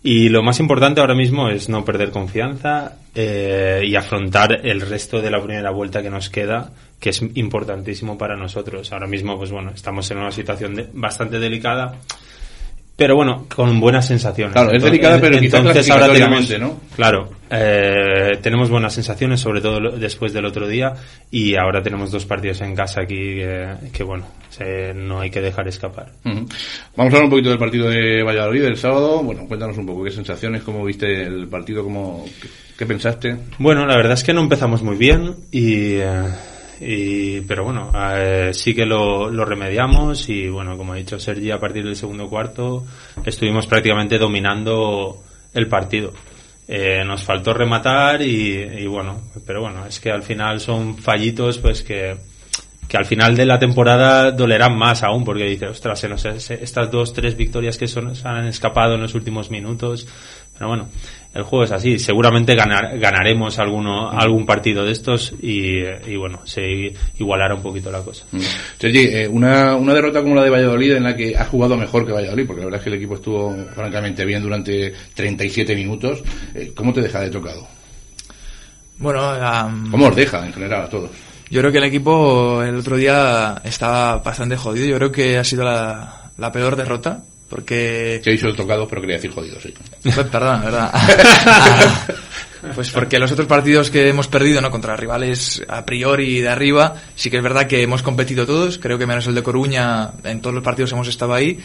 y 0.03 0.29
lo 0.29 0.43
más 0.43 0.59
importante 0.59 1.01
ahora 1.01 1.15
mismo 1.15 1.49
es 1.49 1.69
no 1.69 1.83
perder 1.83 2.11
confianza 2.11 2.97
eh, 3.15 3.81
y 3.85 3.95
afrontar 3.95 4.65
el 4.65 4.81
resto 4.81 5.21
de 5.21 5.31
la 5.31 5.41
primera 5.43 5.71
vuelta 5.71 6.01
que 6.01 6.09
nos 6.09 6.29
queda, 6.29 6.71
que 6.99 7.09
es 7.09 7.21
importantísimo 7.35 8.17
para 8.17 8.35
nosotros. 8.37 8.91
Ahora 8.91 9.07
mismo, 9.07 9.37
pues 9.37 9.51
bueno, 9.51 9.71
estamos 9.73 10.09
en 10.11 10.17
una 10.19 10.31
situación 10.31 10.75
de- 10.75 10.87
bastante 10.93 11.39
delicada. 11.39 11.95
Pero 12.97 13.15
bueno, 13.15 13.45
con 13.55 13.79
buenas 13.79 14.07
sensaciones. 14.07 14.53
Claro, 14.53 14.71
es 14.71 14.81
delicada, 14.83 15.19
pero 15.21 15.37
entonces 15.67 15.85
ahora 15.91 16.07
tenemos, 16.13 16.49
¿no? 16.59 16.79
Claro, 16.95 17.29
eh, 17.51 18.39
tenemos 18.41 18.71
buenas 18.71 18.93
sensaciones, 18.95 19.39
sobre 19.39 19.61
todo 19.61 19.79
después 19.97 20.33
del 20.33 20.45
otro 20.45 20.67
día, 20.67 20.95
y 21.29 21.55
ahora 21.55 21.83
tenemos 21.83 22.11
dos 22.11 22.25
partidos 22.25 22.59
en 22.61 22.73
casa 22.75 23.01
aquí 23.01 23.13
que, 23.15 23.67
que, 23.93 24.03
bueno, 24.03 24.25
se- 24.49 24.95
no 24.95 25.19
hay 25.19 25.29
que 25.29 25.41
dejar 25.41 25.67
escapar. 25.67 26.07
Vamos 26.23 26.49
a 26.97 27.03
hablar 27.03 27.23
un 27.25 27.29
poquito 27.29 27.49
del 27.49 27.59
partido 27.59 27.87
de 27.87 28.23
Valladolid 28.23 28.63
del 28.63 28.77
sábado. 28.77 29.21
Bueno, 29.21 29.45
cuéntanos 29.47 29.77
un 29.77 29.85
poco 29.85 30.03
qué 30.03 30.09
sensaciones, 30.09 30.63
cómo 30.63 30.83
viste 30.83 31.21
el 31.23 31.47
partido, 31.47 31.83
cómo, 31.83 32.25
qué, 32.41 32.47
qué 32.79 32.85
pensaste. 32.87 33.37
Bueno, 33.59 33.85
la 33.85 33.95
verdad 33.95 34.13
es 34.13 34.23
que 34.23 34.33
no 34.33 34.41
empezamos 34.41 34.81
muy 34.81 34.95
bien 34.97 35.35
y, 35.51 35.97
eh, 35.97 36.23
y 36.79 37.41
pero 37.41 37.63
bueno, 37.63 37.91
eh, 37.95 38.51
sí 38.53 38.73
que 38.75 38.85
lo, 38.85 39.29
lo 39.29 39.45
remediamos 39.45 40.29
y 40.29 40.47
bueno, 40.49 40.77
como 40.77 40.93
ha 40.93 40.97
dicho 40.97 41.19
Sergi, 41.19 41.51
a 41.51 41.59
partir 41.59 41.83
del 41.83 41.95
segundo 41.95 42.29
cuarto 42.29 42.85
estuvimos 43.25 43.65
prácticamente 43.67 44.17
dominando 44.17 45.21
el 45.53 45.67
partido. 45.67 46.13
Eh, 46.67 47.03
nos 47.05 47.23
faltó 47.23 47.53
rematar 47.53 48.21
y, 48.21 48.51
y 48.57 48.87
bueno, 48.87 49.21
pero 49.45 49.61
bueno, 49.61 49.85
es 49.85 49.99
que 49.99 50.11
al 50.11 50.21
final 50.23 50.59
son 50.59 50.97
fallitos 50.97 51.59
pues 51.59 51.81
que, 51.81 52.17
que 52.87 52.97
al 52.97 53.05
final 53.05 53.35
de 53.37 53.45
la 53.45 53.57
temporada 53.57 54.31
dolerán 54.31 54.77
más 54.77 55.01
aún 55.03 55.23
porque 55.23 55.45
dice, 55.45 55.67
ostras, 55.67 55.99
se 55.99 56.09
nos, 56.09 56.21
se- 56.21 56.61
estas 56.63 56.91
dos, 56.91 57.13
tres 57.13 57.37
victorias 57.37 57.77
que 57.77 57.87
son, 57.87 58.15
se 58.15 58.27
han 58.27 58.45
escapado 58.47 58.95
en 58.95 59.01
los 59.01 59.15
últimos 59.15 59.49
minutos. 59.49 60.07
Pero 60.57 60.67
bueno, 60.69 60.89
el 61.37 61.43
juego 61.43 61.65
es 61.65 61.71
así. 61.71 61.99
Seguramente 61.99 62.55
ganar, 62.55 62.97
ganaremos 62.97 63.59
alguno, 63.59 64.09
algún 64.09 64.45
partido 64.45 64.83
de 64.83 64.91
estos 64.91 65.33
y, 65.39 65.83
y 66.07 66.15
bueno, 66.17 66.41
se 66.45 66.93
igualará 67.19 67.53
un 67.53 67.61
poquito 67.61 67.91
la 67.91 68.01
cosa. 68.01 68.25
Sergi, 68.79 69.05
eh, 69.05 69.27
una, 69.27 69.75
una 69.75 69.93
derrota 69.93 70.23
como 70.23 70.33
la 70.33 70.43
de 70.43 70.49
Valladolid 70.49 70.93
en 70.93 71.03
la 71.03 71.15
que 71.15 71.37
has 71.37 71.47
jugado 71.47 71.77
mejor 71.77 72.07
que 72.07 72.11
Valladolid, 72.11 72.47
porque 72.47 72.61
la 72.61 72.65
verdad 72.65 72.79
es 72.79 72.83
que 72.83 72.89
el 72.89 72.95
equipo 72.95 73.15
estuvo 73.15 73.55
francamente 73.75 74.25
bien 74.25 74.41
durante 74.41 74.93
37 75.13 75.75
minutos, 75.75 76.23
eh, 76.55 76.71
¿cómo 76.75 76.91
te 76.91 77.01
deja 77.01 77.21
de 77.21 77.29
tocado? 77.29 77.67
Bueno, 78.97 79.21
am, 79.21 79.91
¿Cómo 79.91 80.07
os 80.07 80.15
deja 80.15 80.43
en 80.43 80.53
general 80.53 80.83
a 80.85 80.89
todos? 80.89 81.11
Yo 81.51 81.61
creo 81.61 81.71
que 81.71 81.77
el 81.77 81.83
equipo 81.83 82.63
el 82.63 82.77
otro 82.77 82.97
día 82.97 83.61
estaba 83.63 84.17
bastante 84.17 84.57
jodido. 84.57 84.87
Yo 84.87 84.97
creo 84.97 85.11
que 85.11 85.37
ha 85.37 85.43
sido 85.43 85.63
la, 85.63 86.31
la 86.35 86.51
peor 86.51 86.75
derrota. 86.75 87.23
Porque... 87.49 88.19
Que 88.23 88.29
he 88.29 88.33
dicho 88.33 88.53
tocado, 88.53 88.87
pero 88.87 89.01
quería 89.01 89.15
decir 89.15 89.31
jodido, 89.31 89.59
sí. 89.61 89.73
Pues, 90.03 90.15
Perdona, 90.15 90.57
¿verdad? 90.63 90.91
pues 92.75 92.89
porque 92.91 93.19
los 93.19 93.31
otros 93.31 93.47
partidos 93.47 93.89
que 93.89 94.09
hemos 94.09 94.27
perdido, 94.27 94.59
¿no? 94.61 94.69
Contra 94.69 94.95
rivales 94.97 95.63
a 95.67 95.85
priori 95.85 96.41
de 96.41 96.49
arriba, 96.49 96.95
sí 97.15 97.29
que 97.29 97.37
es 97.37 97.43
verdad 97.43 97.67
que 97.67 97.81
hemos 97.81 98.03
competido 98.03 98.45
todos. 98.45 98.77
Creo 98.77 98.97
que 98.97 99.05
menos 99.05 99.27
el 99.27 99.35
de 99.35 99.43
Coruña, 99.43 100.11
en 100.23 100.41
todos 100.41 100.55
los 100.55 100.63
partidos 100.63 100.91
hemos 100.91 101.07
estado 101.07 101.33
ahí. 101.33 101.59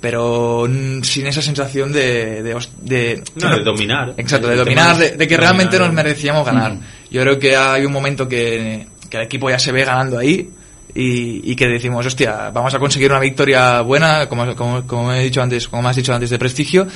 Pero 0.00 0.68
sin 1.02 1.26
esa 1.26 1.40
sensación 1.40 1.90
de... 1.92 2.42
de, 2.42 2.54
de- 2.82 3.22
No, 3.36 3.56
de 3.56 3.64
dominar. 3.64 4.14
Exacto, 4.18 4.48
de 4.48 4.56
dominar, 4.56 4.96
de, 4.96 5.26
que 5.26 5.36
realmente 5.36 5.78
dominar. 5.78 5.94
nos 5.94 6.04
merecíamos 6.04 6.44
ganar. 6.44 6.74
Mm. 6.74 6.80
Yo 7.10 7.22
creo 7.22 7.38
que 7.38 7.56
hay 7.56 7.84
un 7.86 7.92
momento 7.92 8.28
que, 8.28 8.86
que 9.08 9.16
el 9.16 9.22
equipo 9.22 9.48
ya 9.48 9.58
se 9.58 9.72
ve 9.72 9.84
ganando 9.84 10.18
ahí 10.18 10.50
y, 10.96 11.52
y 11.52 11.54
que 11.54 11.68
decimos, 11.68 12.06
hostia, 12.06 12.50
vamos 12.50 12.72
a 12.74 12.78
conseguir 12.78 13.10
una 13.10 13.20
victoria 13.20 13.82
buena, 13.82 14.28
como, 14.28 14.56
como, 14.56 14.86
como 14.86 15.12
he 15.12 15.24
dicho 15.24 15.42
antes, 15.42 15.68
como 15.68 15.82
me 15.82 15.90
has 15.90 15.96
dicho 15.96 16.14
antes, 16.14 16.30
de 16.30 16.38
prestigio, 16.38 16.86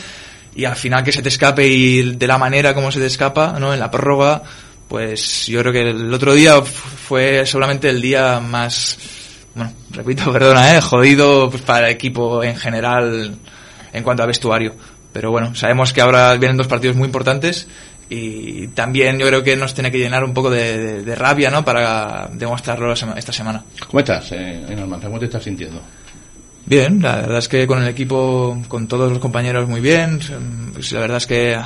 y 0.55 0.65
al 0.65 0.75
final 0.75 1.05
que 1.05 1.13
se 1.13 1.23
te 1.23 1.29
escape 1.29 1.67
y 1.67 2.17
de 2.17 2.27
la 2.27 2.39
manera 2.39 2.75
como 2.75 2.91
se 2.91 2.99
te 2.99 3.07
escapa, 3.07 3.59
¿no? 3.61 3.75
En 3.75 3.81
la 3.81 3.91
prórroga, 3.91 4.43
pues 4.89 5.47
yo 5.47 5.61
creo 5.61 5.73
que 5.73 5.91
el 5.91 6.13
otro 6.13 6.35
día 6.35 6.63
fue 6.63 7.45
solamente 7.45 7.91
el 7.91 8.01
día 8.01 8.41
más, 8.41 8.99
bueno, 9.55 9.73
repito, 9.91 10.33
perdona, 10.33 10.75
eh, 10.75 10.81
jodido 10.81 11.51
pues, 11.51 11.63
para 11.63 11.89
el 11.89 11.95
equipo 11.95 12.43
en 12.43 12.57
general 12.57 13.37
en 13.93 14.03
cuanto 14.03 14.23
a 14.23 14.27
vestuario. 14.27 14.75
Pero 15.13 15.31
bueno, 15.31 15.55
sabemos 15.55 15.93
que 15.93 16.01
ahora 16.01 16.35
vienen 16.37 16.57
dos 16.57 16.69
partidos 16.69 16.97
muy 16.97 17.07
importantes 17.07 17.69
y 18.11 18.67
también 18.69 19.19
yo 19.19 19.27
creo 19.29 19.45
que 19.45 19.57
nos 19.57 19.73
tiene 19.73 19.91
que 19.91 19.99
llenar 19.99 20.25
un 20.25 20.35
poco 20.35 20.51
de, 20.51 20.77
de, 20.77 21.03
de 21.03 21.15
rabia, 21.15 21.49
¿no? 21.49 21.65
Para 21.65 22.29
demostrarlo 22.33 22.93
esta 22.93 23.33
semana. 23.33 23.63
¿Cómo 23.87 24.01
estás, 24.01 24.33
eh, 24.33 24.65
en 24.69 24.79
Almanza? 24.81 25.07
¿Cómo 25.07 25.21
te 25.21 25.27
estás 25.27 25.45
sintiendo? 25.45 25.81
Bien, 26.67 27.01
la 27.01 27.17
verdad 27.17 27.39
es 27.39 27.49
que 27.49 27.67
con 27.69 27.81
el 27.81 27.89
equipo, 27.89 28.61
con 28.67 28.89
todos 28.89 29.11
los 29.11 29.21
compañeros 29.21 29.69
muy 29.69 29.81
bien. 29.81 30.19
Pues 30.73 30.91
la 30.91 31.01
verdad 31.01 31.19
es 31.19 31.27
que 31.29 31.57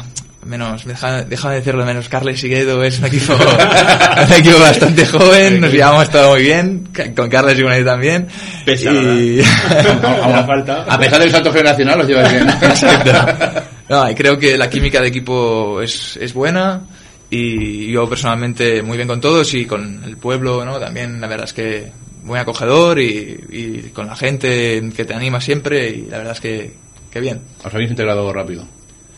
menos, 0.45 0.85
deja, 0.85 1.25
déjame 1.25 1.55
decirlo 1.57 1.87
menos, 1.87 2.09
Carles 2.11 2.39
Siguedo 2.39 2.85
es 2.85 2.99
un 2.99 3.07
equipo, 3.07 3.33
un 4.27 4.33
equipo 4.33 4.59
bastante 4.59 5.07
joven, 5.07 5.63
nos 5.63 5.73
llevamos 5.73 6.11
todo 6.11 6.33
muy 6.33 6.43
bien, 6.43 6.89
con 7.17 7.31
Carles 7.31 7.59
y 7.59 7.63
con 7.63 7.73
él 7.73 7.85
también. 7.85 8.29
Pesa, 8.67 8.91
y... 8.93 9.39
La 9.39 10.45
falta. 10.47 10.85
A 10.89 10.99
pesar 10.99 11.21
del 11.21 11.31
salto 11.31 11.53
generacional, 11.53 12.01
os 12.03 12.07
lleváis 12.07 12.33
bien. 12.33 12.49
Exacto. 12.49 13.63
Y 13.89 14.15
creo 14.15 14.39
que 14.39 14.57
la 14.57 14.71
química 14.71 15.01
de 15.01 15.09
equipo 15.09 15.81
es, 15.81 16.17
es 16.17 16.33
buena 16.33 16.83
y 17.31 17.91
yo 17.93 18.09
personalmente 18.09 18.83
muy 18.83 18.97
bien 18.97 19.09
con 19.09 19.21
todos 19.21 19.53
y 19.55 19.67
con 19.67 20.03
el 20.05 20.17
pueblo, 20.17 20.65
¿no? 20.65 20.79
También 20.79 21.21
la 21.21 21.27
verdad 21.27 21.47
es 21.47 21.53
que 21.53 21.93
muy 22.23 22.39
acogedor 22.39 22.99
y, 22.99 23.45
y 23.51 23.91
con 23.93 24.07
la 24.07 24.17
gente 24.17 24.83
que 24.97 25.05
te 25.05 25.15
anima 25.15 25.41
siempre 25.41 25.91
y 25.91 26.07
la 26.07 26.19
verdad 26.19 26.35
es 26.35 26.41
que, 26.41 26.73
que 27.11 27.21
bien. 27.21 27.43
Os 27.63 27.75
habéis 27.75 27.91
integrado 27.91 28.33
rápido. 28.33 28.67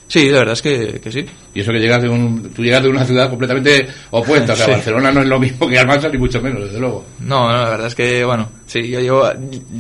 Sí, 0.09 0.31
la 0.31 0.39
verdad 0.39 0.53
es 0.53 0.63
que, 0.63 1.01
que 1.01 1.11
sí. 1.11 1.27
Y 1.53 1.61
eso 1.61 1.73
que 1.73 1.79
llegas 1.81 2.01
de 2.01 2.09
un, 2.09 2.51
tú 2.55 2.63
llegas 2.63 2.83
de 2.85 2.89
una 2.91 3.05
ciudad 3.05 3.29
completamente 3.29 3.89
opuesta. 4.11 4.53
O 4.53 4.57
sea, 4.57 4.67
Sí. 4.67 4.71
Barcelona 4.73 5.11
no 5.11 5.21
es 5.23 5.27
lo 5.27 5.41
mismo 5.41 5.69
que 5.69 5.79
Almansa, 5.79 6.09
ni 6.09 6.17
mucho 6.19 6.41
menos, 6.41 6.63
desde 6.63 6.79
luego. 6.79 7.05
No, 7.21 7.51
no, 7.51 7.63
la 7.65 7.71
verdad 7.71 7.89
es 7.89 7.95
que, 7.97 8.25
bueno, 8.25 8.49
sí, 8.67 8.89
yo 8.89 9.01
llevo, 9.01 9.29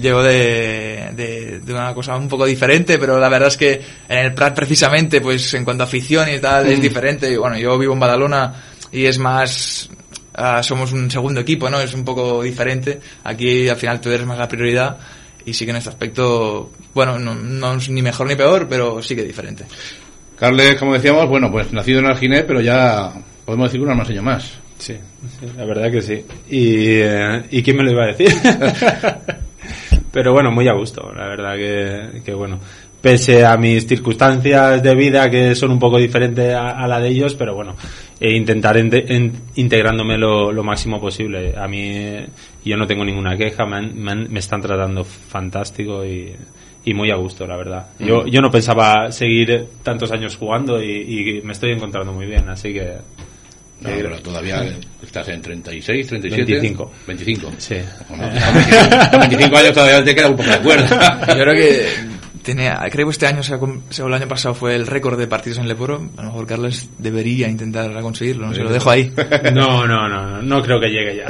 llevo 0.00 0.22
de, 0.24 1.10
de, 1.14 1.60
de 1.60 1.72
una 1.72 1.94
cosa 1.94 2.16
un 2.16 2.28
poco 2.28 2.44
diferente, 2.44 2.98
pero 2.98 3.20
la 3.20 3.28
verdad 3.28 3.48
es 3.48 3.56
que 3.56 3.80
en 4.08 4.18
el 4.18 4.34
Prat 4.34 4.56
precisamente, 4.56 5.20
pues 5.20 5.54
en 5.54 5.64
cuanto 5.64 5.84
a 5.84 5.86
afición 5.86 6.28
y 6.28 6.38
tal, 6.40 6.66
es 6.66 6.80
diferente. 6.80 7.30
Y 7.30 7.36
bueno, 7.36 7.56
yo 7.56 7.78
vivo 7.78 7.92
en 7.92 8.00
Badalona 8.00 8.52
y 8.90 9.04
es 9.04 9.18
más, 9.18 9.88
ah, 10.34 10.60
somos 10.60 10.92
un 10.92 11.08
segundo 11.08 11.40
equipo, 11.40 11.70
¿no? 11.70 11.80
Es 11.80 11.94
un 11.94 12.04
poco 12.04 12.42
diferente. 12.42 12.98
Aquí 13.22 13.68
al 13.68 13.76
final 13.76 14.00
tú 14.00 14.10
eres 14.10 14.26
más 14.26 14.38
la 14.38 14.48
prioridad 14.48 14.98
y 15.44 15.54
sí 15.54 15.64
que 15.64 15.70
en 15.70 15.76
este 15.76 15.90
aspecto, 15.90 16.72
bueno, 16.92 17.16
no, 17.20 17.32
no 17.36 17.74
es 17.76 17.88
ni 17.88 18.02
mejor 18.02 18.26
ni 18.26 18.34
peor, 18.34 18.66
pero 18.68 19.00
sí 19.00 19.14
que 19.14 19.22
diferente. 19.22 19.64
Carles, 20.36 20.76
como 20.76 20.94
decíamos, 20.94 21.28
bueno, 21.28 21.50
pues 21.50 21.72
nacido 21.72 22.00
en 22.00 22.06
Alginet, 22.06 22.46
pero 22.46 22.60
ya 22.60 23.12
podemos 23.44 23.68
decir 23.68 23.80
que 23.80 23.84
un 23.84 23.90
almaseño 23.92 24.22
más. 24.22 24.58
Sí, 24.78 24.94
la 25.56 25.64
verdad 25.64 25.90
que 25.90 26.02
sí. 26.02 26.24
Y, 26.50 26.98
eh, 27.00 27.42
¿y 27.50 27.62
quién 27.62 27.78
me 27.78 27.82
lo 27.82 27.92
iba 27.92 28.04
a 28.04 28.08
decir? 28.08 28.28
Pero 30.12 30.32
bueno, 30.32 30.50
muy 30.50 30.66
a 30.68 30.72
gusto, 30.72 31.12
la 31.14 31.26
verdad 31.28 31.56
que, 31.56 32.22
que 32.22 32.32
bueno. 32.34 32.58
Pese 33.00 33.44
a 33.44 33.56
mis 33.56 33.86
circunstancias 33.86 34.82
de 34.82 34.94
vida 34.94 35.30
que 35.30 35.54
son 35.54 35.70
un 35.70 35.78
poco 35.78 35.98
diferentes 35.98 36.54
a, 36.54 36.86
la 36.88 36.98
de 36.98 37.08
ellos, 37.08 37.34
pero 37.34 37.54
bueno, 37.54 37.76
e 38.18 38.32
intentar 38.34 38.76
en- 38.78 39.32
integrándome 39.54 40.16
lo, 40.18 40.50
lo 40.50 40.64
máximo 40.64 40.98
posible. 41.00 41.54
A 41.56 41.68
mí, 41.68 42.16
yo 42.64 42.76
no 42.76 42.86
tengo 42.86 43.04
ninguna 43.04 43.36
queja, 43.36 43.64
me, 43.66 43.76
han- 43.76 43.96
me 44.02 44.12
han- 44.12 44.32
me 44.32 44.38
están 44.40 44.60
tratando 44.62 45.04
fantástico 45.04 46.04
y, 46.04 46.34
y 46.86 46.94
muy 46.94 47.10
a 47.10 47.16
gusto, 47.16 47.46
la 47.46 47.56
verdad. 47.56 47.86
Yo, 47.98 48.26
yo 48.26 48.40
no 48.40 48.50
pensaba 48.50 49.10
seguir 49.10 49.66
tantos 49.82 50.10
años 50.12 50.36
jugando 50.36 50.80
y, 50.82 51.40
y 51.40 51.42
me 51.42 51.52
estoy 51.52 51.72
encontrando 51.72 52.12
muy 52.12 52.26
bien, 52.26 52.48
así 52.48 52.72
que 52.72 52.94
No, 53.80 53.90
pero 53.90 54.18
todavía 54.20 54.64
estás 55.02 55.28
en 55.28 55.42
36, 55.42 56.06
37. 56.06 56.52
25. 56.52 56.92
25. 57.08 57.52
sí. 57.58 57.74
Bueno, 58.08 58.28
con 58.28 58.54
25 58.54 59.10
con 59.10 59.20
25 59.20 59.56
años 59.56 59.72
todavía 59.74 60.04
te 60.04 60.14
queda 60.14 60.28
un 60.30 60.36
poco 60.36 60.48
de 60.50 60.58
cuerda. 60.60 61.26
Yo 61.28 61.34
creo 61.34 61.54
que 61.54 61.86
tenía, 62.46 62.80
creo 62.90 63.06
que 63.06 63.10
este 63.12 63.26
año, 63.26 63.40
o 63.40 63.42
sea, 63.42 63.58
el 64.06 64.14
año 64.14 64.26
pasado 64.28 64.54
fue 64.54 64.74
el 64.74 64.86
récord 64.86 65.18
de 65.18 65.26
partidos 65.26 65.58
en 65.58 65.68
Leporo. 65.68 66.08
A 66.16 66.22
lo 66.22 66.28
mejor 66.28 66.46
Carles 66.46 66.88
debería 66.96 67.48
intentar 67.48 67.92
conseguirlo, 68.00 68.46
no 68.46 68.54
se 68.54 68.62
lo 68.62 68.70
dejo 68.72 68.88
ahí. 68.90 69.12
No, 69.52 69.86
no, 69.86 70.08
no, 70.08 70.26
no, 70.26 70.42
no 70.42 70.62
creo 70.62 70.80
que 70.80 70.88
llegue 70.88 71.16
ya. 71.16 71.26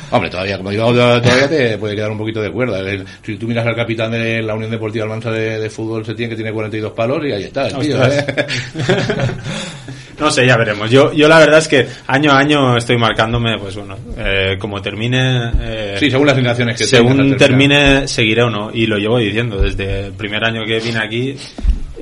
Hombre, 0.10 0.30
todavía, 0.30 0.56
como 0.56 0.70
digo, 0.70 0.86
todavía 0.92 1.48
te 1.48 1.76
puede 1.78 1.94
quedar 1.96 2.10
un 2.10 2.18
poquito 2.18 2.40
de 2.40 2.50
cuerda. 2.50 2.80
El- 2.80 3.04
Si 3.22 3.36
tú 3.36 3.46
miras 3.46 3.66
al 3.66 3.76
capitán 3.76 4.12
de 4.12 4.42
la 4.42 4.54
Unión 4.54 4.70
Deportiva 4.70 5.04
Almansa 5.04 5.30
de, 5.30 5.58
de 5.60 5.70
fútbol, 5.70 6.04
se 6.06 6.14
tiene 6.14 6.30
que 6.30 6.36
tiene 6.36 6.52
42 6.52 6.92
palos 6.92 7.24
y 7.26 7.32
ahí 7.32 7.44
está, 7.44 7.66
el 7.68 7.78
tío. 7.78 8.02
¿eh? 8.04 8.24
No 10.20 10.30
sé, 10.30 10.46
ya 10.46 10.56
veremos. 10.56 10.90
Yo, 10.90 11.12
yo 11.12 11.28
la 11.28 11.38
verdad 11.38 11.58
es 11.58 11.68
que 11.68 11.86
año 12.06 12.32
a 12.32 12.38
año 12.38 12.76
estoy 12.76 12.98
marcándome, 12.98 13.58
pues 13.58 13.74
bueno, 13.76 13.96
eh, 14.18 14.56
como 14.58 14.82
termine, 14.82 15.50
eh, 15.60 15.96
Sí, 15.98 16.10
según 16.10 16.26
las 16.26 16.36
indicaciones 16.36 16.76
que 16.76 16.84
según 16.84 17.36
termine, 17.36 18.06
seguiré 18.06 18.42
o 18.42 18.50
no. 18.50 18.70
Y 18.72 18.86
lo 18.86 18.98
llevo 18.98 19.18
diciendo 19.18 19.60
desde 19.60 20.06
el 20.06 20.12
primer 20.12 20.44
año 20.44 20.64
que 20.66 20.78
vine 20.78 20.98
aquí. 20.98 21.36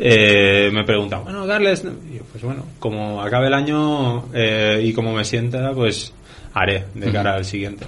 Eh, 0.00 0.70
me 0.72 0.84
preguntan, 0.84 1.24
bueno, 1.24 1.44
Carles, 1.46 1.82
yo, 1.82 2.22
pues 2.30 2.42
bueno, 2.44 2.64
como 2.78 3.20
acabe 3.20 3.48
el 3.48 3.54
año 3.54 4.26
eh, 4.32 4.80
y 4.84 4.92
como 4.92 5.12
me 5.12 5.24
sienta, 5.24 5.72
pues 5.72 6.12
haré 6.54 6.84
de 6.94 7.10
cara 7.10 7.34
al 7.34 7.44
siguiente. 7.44 7.84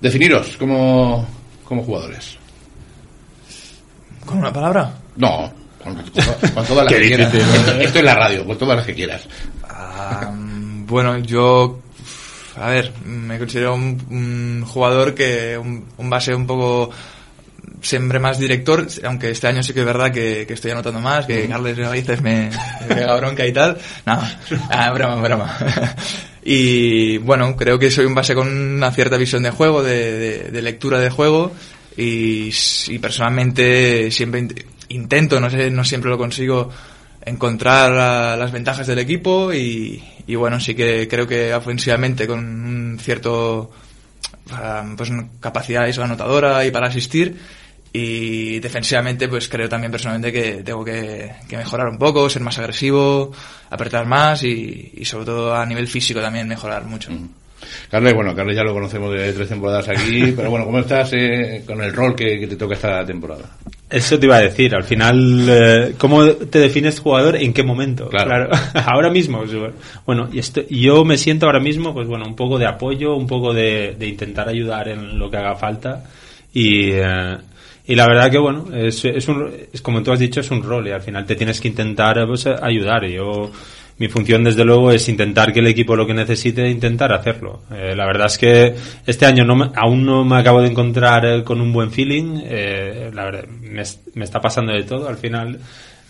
Definiros 0.00 0.56
como, 0.56 1.26
como 1.64 1.82
jugadores. 1.82 2.36
¿Con 4.24 4.38
una 4.38 4.52
palabra? 4.52 4.94
No, 5.16 5.52
con, 5.84 5.94
con- 5.94 6.50
con 6.54 6.66
todas 6.66 6.84
las 6.84 6.92
que 6.94 7.06
quieras. 7.06 7.34
Esto, 7.34 7.72
esto 7.80 7.98
es 7.98 8.04
la 8.04 8.14
radio, 8.14 8.44
con 8.46 8.58
todas 8.58 8.76
las 8.76 8.86
que 8.86 8.94
quieras. 8.94 9.28
Bueno, 10.86 11.18
yo, 11.18 11.80
a 12.56 12.68
ver, 12.68 12.92
me 13.04 13.38
considero 13.38 13.74
un, 13.74 14.00
un 14.10 14.64
jugador 14.66 15.14
que, 15.14 15.56
un, 15.58 15.86
un 15.96 16.10
base 16.10 16.34
un 16.34 16.46
poco 16.46 16.90
siempre 17.80 18.18
más 18.18 18.38
director, 18.38 18.86
aunque 19.04 19.30
este 19.30 19.46
año 19.46 19.62
sí 19.62 19.72
que 19.74 19.80
es 19.80 19.86
verdad 19.86 20.10
que, 20.12 20.44
que 20.46 20.54
estoy 20.54 20.70
anotando 20.70 21.00
más, 21.00 21.26
que 21.26 21.46
Carles 21.48 21.76
Galices 21.78 22.20
me, 22.22 22.50
me 22.88 22.94
pega 22.94 23.16
bronca 23.16 23.46
y 23.46 23.52
tal. 23.52 23.78
No, 24.06 24.20
ah, 24.70 24.90
broma, 24.92 25.16
broma. 25.22 25.56
Y 26.46 27.16
bueno, 27.18 27.56
creo 27.56 27.78
que 27.78 27.90
soy 27.90 28.04
un 28.04 28.14
base 28.14 28.34
con 28.34 28.46
una 28.48 28.90
cierta 28.92 29.16
visión 29.16 29.42
de 29.42 29.50
juego, 29.50 29.82
de, 29.82 30.12
de- 30.18 30.50
de 30.50 30.60
lectura 30.62 30.98
de 30.98 31.08
juego 31.08 31.52
y, 31.96 32.50
personalmente 33.00 34.10
siempre 34.10 34.46
intento, 34.88 35.40
no 35.40 35.50
sé, 35.50 35.70
no 35.70 35.84
siempre 35.84 36.10
lo 36.10 36.18
consigo, 36.18 36.70
encontrar 37.24 38.38
las 38.38 38.52
ventajas 38.52 38.86
del 38.86 38.98
equipo 38.98 39.52
y, 39.52 40.02
y 40.26 40.34
bueno, 40.34 40.60
sí 40.60 40.74
que 40.74 41.08
creo 41.08 41.26
que 41.26 41.54
ofensivamente 41.54 42.26
con 42.26 42.38
un 42.38 42.98
cierto 43.00 43.70
pues 44.96 45.10
capacidad 45.40 45.88
anotadora 46.00 46.64
y 46.66 46.70
para 46.70 46.88
asistir 46.88 47.36
y 47.92 48.58
defensivamente 48.58 49.28
pues 49.28 49.48
creo 49.48 49.68
también 49.68 49.90
personalmente 49.90 50.32
que 50.32 50.62
tengo 50.62 50.84
que, 50.84 51.30
que 51.48 51.56
mejorar 51.56 51.88
un 51.88 51.98
poco, 51.98 52.28
ser 52.28 52.42
más 52.42 52.58
agresivo, 52.58 53.32
apretar 53.70 54.04
más 54.04 54.42
y, 54.42 54.92
y 54.94 55.04
sobre 55.04 55.26
todo 55.26 55.54
a 55.54 55.64
nivel 55.64 55.86
físico 55.86 56.20
también 56.20 56.48
mejorar 56.48 56.84
mucho. 56.84 57.10
Carles, 57.90 58.14
bueno, 58.14 58.34
Carles 58.34 58.56
ya 58.56 58.64
lo 58.64 58.74
conocemos 58.74 59.14
de 59.14 59.32
tres 59.32 59.48
temporadas 59.48 59.88
aquí, 59.88 60.32
pero 60.36 60.50
bueno, 60.50 60.66
¿cómo 60.66 60.80
estás 60.80 61.12
eh, 61.12 61.62
con 61.64 61.80
el 61.82 61.92
rol 61.92 62.16
que, 62.16 62.40
que 62.40 62.48
te 62.48 62.56
toca 62.56 62.74
esta 62.74 63.06
temporada? 63.06 63.44
Eso 63.94 64.18
te 64.18 64.26
iba 64.26 64.36
a 64.36 64.40
decir, 64.40 64.74
al 64.74 64.84
final, 64.84 65.46
eh, 65.48 65.94
¿cómo 65.98 66.26
te 66.26 66.58
defines 66.58 66.98
jugador? 67.00 67.36
¿En 67.36 67.52
qué 67.52 67.62
momento? 67.62 68.08
Claro. 68.08 68.48
ahora 68.74 69.10
mismo. 69.10 69.42
Bueno, 70.04 70.28
y 70.32 70.38
esto- 70.40 70.62
yo 70.68 71.04
me 71.04 71.16
siento 71.16 71.46
ahora 71.46 71.60
mismo, 71.60 71.94
pues 71.94 72.06
bueno, 72.08 72.24
un 72.26 72.34
poco 72.34 72.58
de 72.58 72.66
apoyo, 72.66 73.14
un 73.14 73.26
poco 73.26 73.54
de, 73.54 73.94
de 73.98 74.06
intentar 74.08 74.48
ayudar 74.48 74.88
en 74.88 75.18
lo 75.18 75.30
que 75.30 75.36
haga 75.36 75.54
falta. 75.54 76.04
Y, 76.52 76.90
eh, 76.92 77.36
y 77.86 77.94
la 77.94 78.06
verdad 78.06 78.30
que, 78.30 78.38
bueno, 78.38 78.66
es, 78.74 79.04
es, 79.04 79.28
un, 79.28 79.50
es 79.72 79.80
como 79.80 80.02
tú 80.02 80.10
has 80.12 80.18
dicho, 80.18 80.40
es 80.40 80.50
un 80.50 80.62
rol 80.62 80.88
y 80.88 80.90
al 80.90 81.02
final 81.02 81.24
te 81.26 81.36
tienes 81.36 81.60
que 81.60 81.68
intentar 81.68 82.26
pues, 82.26 82.46
ayudar. 82.46 83.04
Yo, 83.06 83.50
mi 83.98 84.08
función 84.08 84.42
desde 84.44 84.64
luego 84.64 84.90
es 84.90 85.08
intentar 85.08 85.52
que 85.52 85.60
el 85.60 85.66
equipo 85.68 85.94
lo 85.96 86.06
que 86.06 86.14
necesite, 86.14 86.68
intentar 86.68 87.12
hacerlo. 87.12 87.62
Eh, 87.72 87.94
la 87.96 88.06
verdad 88.06 88.26
es 88.26 88.38
que 88.38 88.74
este 89.06 89.24
año 89.26 89.44
no 89.44 89.54
me- 89.56 89.70
aún 89.76 90.04
no 90.04 90.24
me 90.24 90.36
acabo 90.36 90.60
de 90.60 90.68
encontrar 90.68 91.24
eh, 91.26 91.44
con 91.44 91.60
un 91.60 91.72
buen 91.72 91.90
feeling. 91.92 92.40
Eh, 92.44 93.10
la 93.14 93.24
verdad, 93.24 93.44
me, 93.46 93.82
es- 93.82 94.00
me 94.14 94.24
está 94.24 94.40
pasando 94.40 94.72
de 94.72 94.82
todo 94.82 95.08
al 95.08 95.16
final. 95.16 95.58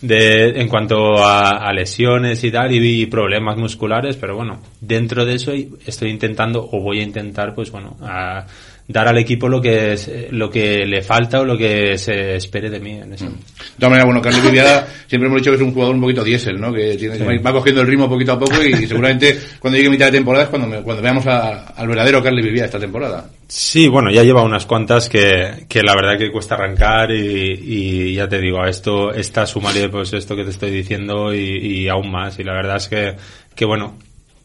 De, 0.01 0.59
en 0.59 0.67
cuanto 0.67 1.23
a, 1.23 1.51
a 1.67 1.71
lesiones 1.73 2.43
y 2.43 2.51
tal 2.51 2.71
y, 2.73 3.03
y 3.03 3.05
problemas 3.05 3.55
musculares 3.57 4.17
pero 4.17 4.35
bueno 4.35 4.59
dentro 4.81 5.23
de 5.25 5.35
eso 5.35 5.53
estoy 5.85 6.09
intentando 6.11 6.67
o 6.69 6.81
voy 6.81 6.99
a 6.99 7.03
intentar 7.03 7.55
pues 7.55 7.71
bueno 7.71 7.95
a 8.01 8.45
dar 8.87 9.07
al 9.07 9.17
equipo 9.17 9.49
lo 9.49 9.59
que 9.59 9.93
es, 9.93 10.07
eh, 10.07 10.27
lo 10.29 10.47
que 10.49 10.85
le 10.85 11.01
falta 11.01 11.39
o 11.39 11.43
lo 11.45 11.57
que 11.57 11.97
se 11.97 12.35
espere 12.35 12.69
de 12.69 12.79
mí 12.79 12.91
en 12.91 13.13
eso. 13.13 13.25
De 13.25 13.31
todas 13.79 13.89
maneras, 13.89 14.05
bueno, 14.05 14.21
Carlos 14.21 14.43
Viviada 14.43 14.87
siempre 15.07 15.27
hemos 15.27 15.41
dicho 15.41 15.49
que 15.51 15.55
es 15.57 15.61
un 15.63 15.73
jugador 15.73 15.95
un 15.95 16.01
poquito 16.01 16.23
diésel, 16.23 16.61
¿no? 16.61 16.71
Que 16.71 16.95
tiene, 16.95 17.39
va 17.39 17.51
cogiendo 17.51 17.81
el 17.81 17.87
ritmo 17.87 18.07
poquito 18.07 18.33
a 18.33 18.39
poco 18.39 18.63
y, 18.63 18.85
seguramente 18.85 19.39
cuando 19.59 19.77
llegue 19.77 19.89
mitad 19.89 20.05
de 20.07 20.11
temporada 20.19 20.43
es 20.43 20.49
cuando, 20.51 20.67
me- 20.67 20.81
cuando 20.83 21.01
veamos 21.01 21.25
a- 21.25 21.65
al 21.69 21.87
verdadero 21.87 22.21
Carlos 22.21 22.45
Viviada 22.45 22.65
esta 22.67 22.79
temporada. 22.79 23.27
Sí, 23.47 23.87
bueno, 23.87 24.11
ya 24.11 24.21
lleva 24.23 24.43
unas 24.43 24.65
cuantas 24.67 25.09
que, 25.09 25.65
que 25.67 25.81
la 25.81 25.95
verdad 25.95 26.17
que 26.17 26.31
cuesta 26.31 26.53
arrancar 26.55 27.09
y, 27.11 27.59
y 27.63 28.13
ya 28.13 28.27
te 28.27 28.39
digo, 28.39 28.61
a 28.61 28.69
esto 28.69 29.11
está 29.11 29.45
sumario 29.47 29.89
pues 29.89 30.13
esto 30.13 30.35
que 30.35 30.43
te 30.43 30.49
estoy 30.51 30.69
diciendo 30.71 31.33
y, 31.33 31.39
y 31.83 31.87
aún 31.87 32.11
más. 32.11 32.37
Y 32.39 32.43
la 32.43 32.53
verdad 32.53 32.77
es 32.77 32.87
que, 32.87 33.15
que 33.55 33.65
bueno, 33.65 33.97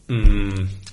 mm, 0.07 0.49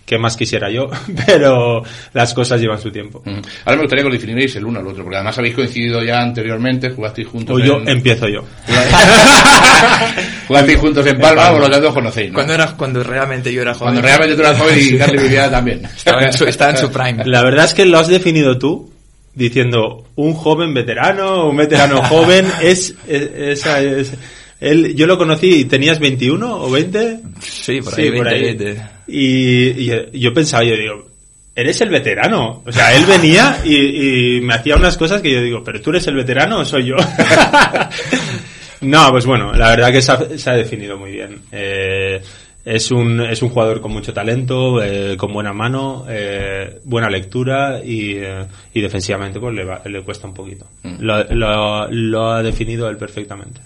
¿qué 0.08 0.18
más 0.18 0.36
quisiera 0.38 0.70
yo? 0.70 0.88
Pero 1.26 1.82
las 2.14 2.32
cosas 2.32 2.58
llevan 2.60 2.80
su 2.80 2.90
tiempo. 2.90 3.20
Mm. 3.24 3.40
Ahora 3.66 3.76
me 3.76 3.82
gustaría 3.82 4.02
que 4.04 4.08
lo 4.08 4.14
definierais 4.14 4.56
el 4.56 4.64
uno 4.64 4.80
al 4.80 4.86
otro, 4.86 5.02
porque 5.04 5.16
además 5.16 5.36
habéis 5.38 5.54
coincidido 5.54 6.02
ya 6.02 6.20
anteriormente, 6.22 6.88
jugasteis 6.90 7.28
juntos 7.28 7.56
O 7.56 7.64
yo 7.64 7.76
en... 7.82 7.88
empiezo 7.90 8.26
yo. 8.28 8.42
jugasteis 10.48 10.78
juntos 10.78 11.06
en 11.06 11.18
Palma, 11.18 11.50
por 11.50 11.60
lo 11.60 11.70
tanto 11.70 11.88
os 11.88 11.94
conocéis, 11.94 12.30
¿no? 12.30 12.34
Cuando, 12.34 12.54
era, 12.54 12.66
cuando 12.76 13.04
realmente 13.04 13.52
yo 13.52 13.60
era 13.62 13.74
joven. 13.74 13.94
Cuando 13.94 14.02
realmente 14.02 14.34
tú 14.34 14.40
eras 14.40 14.58
joven 14.58 14.78
y 14.80 14.96
Carlos 14.98 15.22
Viviada 15.22 15.50
también. 15.50 15.82
Estaba 15.84 16.22
en 16.24 16.32
su, 16.32 16.44
estaba 16.46 16.70
en 16.70 16.76
su 16.78 16.90
prime. 16.90 17.24
La 17.26 17.42
verdad 17.42 17.66
es 17.66 17.74
que 17.74 17.84
lo 17.84 17.98
has 17.98 18.08
definido 18.08 18.58
tú 18.58 18.90
diciendo 19.34 20.06
un 20.16 20.32
joven 20.34 20.72
veterano, 20.74 21.48
un 21.48 21.56
veterano 21.56 22.02
joven, 22.02 22.46
es, 22.62 22.94
es- 23.06 23.30
esa 23.36 23.80
es, 23.82 24.12
él, 24.60 24.94
yo 24.96 25.06
lo 25.06 25.16
conocí, 25.18 25.64
¿tenías 25.66 25.98
21 26.00 26.62
o 26.62 26.70
20? 26.70 27.20
Sí, 27.40 27.80
por 27.80 27.94
ahí, 28.00 28.10
20, 28.10 28.64
20. 28.64 28.82
Y, 29.06 29.68
y 30.12 30.20
yo 30.20 30.32
pensaba, 30.34 30.64
yo 30.64 30.76
digo, 30.76 31.06
eres 31.54 31.80
el 31.80 31.88
veterano. 31.90 32.62
O 32.66 32.72
sea, 32.72 32.94
él 32.94 33.04
venía 33.06 33.60
y, 33.64 34.36
y 34.36 34.40
me 34.40 34.54
hacía 34.54 34.76
unas 34.76 34.96
cosas 34.96 35.20
que 35.22 35.32
yo 35.32 35.40
digo, 35.42 35.62
pero 35.64 35.80
tú 35.80 35.90
eres 35.90 36.06
el 36.08 36.14
veterano 36.16 36.58
o 36.60 36.64
soy 36.64 36.86
yo. 36.86 36.96
no, 38.80 39.10
pues 39.10 39.26
bueno, 39.26 39.52
la 39.52 39.70
verdad 39.70 39.92
que 39.92 40.02
se 40.02 40.12
ha, 40.12 40.38
se 40.38 40.50
ha 40.50 40.54
definido 40.54 40.96
muy 40.96 41.12
bien. 41.12 41.40
Eh, 41.52 42.20
es 42.64 42.90
un, 42.90 43.20
es 43.22 43.40
un 43.42 43.48
jugador 43.48 43.80
con 43.80 43.92
mucho 43.92 44.12
talento, 44.12 44.82
eh, 44.82 45.16
con 45.16 45.32
buena 45.32 45.52
mano, 45.52 46.04
eh, 46.08 46.80
buena 46.84 47.08
lectura 47.08 47.80
y, 47.82 48.12
eh, 48.16 48.44
y 48.74 48.80
defensivamente 48.80 49.40
pues 49.40 49.54
le, 49.54 49.64
va- 49.64 49.82
le 49.86 50.02
cuesta 50.02 50.26
un 50.26 50.34
poquito. 50.34 50.66
Lo, 51.00 51.24
lo, 51.32 51.88
lo 51.90 52.30
ha 52.32 52.42
definido 52.42 52.88
él 52.90 52.96
perfectamente. 52.98 53.60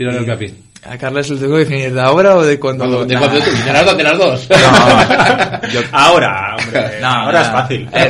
Tírale 0.00 0.18
el 0.20 0.24
capi. 0.24 0.54
¿A 0.88 0.96
Carles 0.96 1.28
lo 1.28 1.36
tengo 1.36 1.52
que 1.56 1.58
definir 1.58 1.92
de 1.92 2.00
ahora 2.00 2.36
o 2.36 2.42
de 2.42 2.58
cuando.? 2.58 2.84
Cuando- 2.84 3.04
de 3.04 3.12
Nah. 3.14 3.20
cuando 3.20 3.38
tú, 3.38 3.50
de 3.50 3.70
las 3.74 3.84
dos, 3.84 3.96
de 3.98 4.02
las 4.02 4.18
dos. 4.18 4.48
No, 4.48 5.68
yo- 5.74 5.80
Ahora, 5.92 6.56
hombre, 6.58 7.00
No, 7.02 7.06
ahora 7.06 7.38
no. 7.40 7.44
es 7.44 7.52
fácil. 7.52 7.88
Eh, 7.92 8.08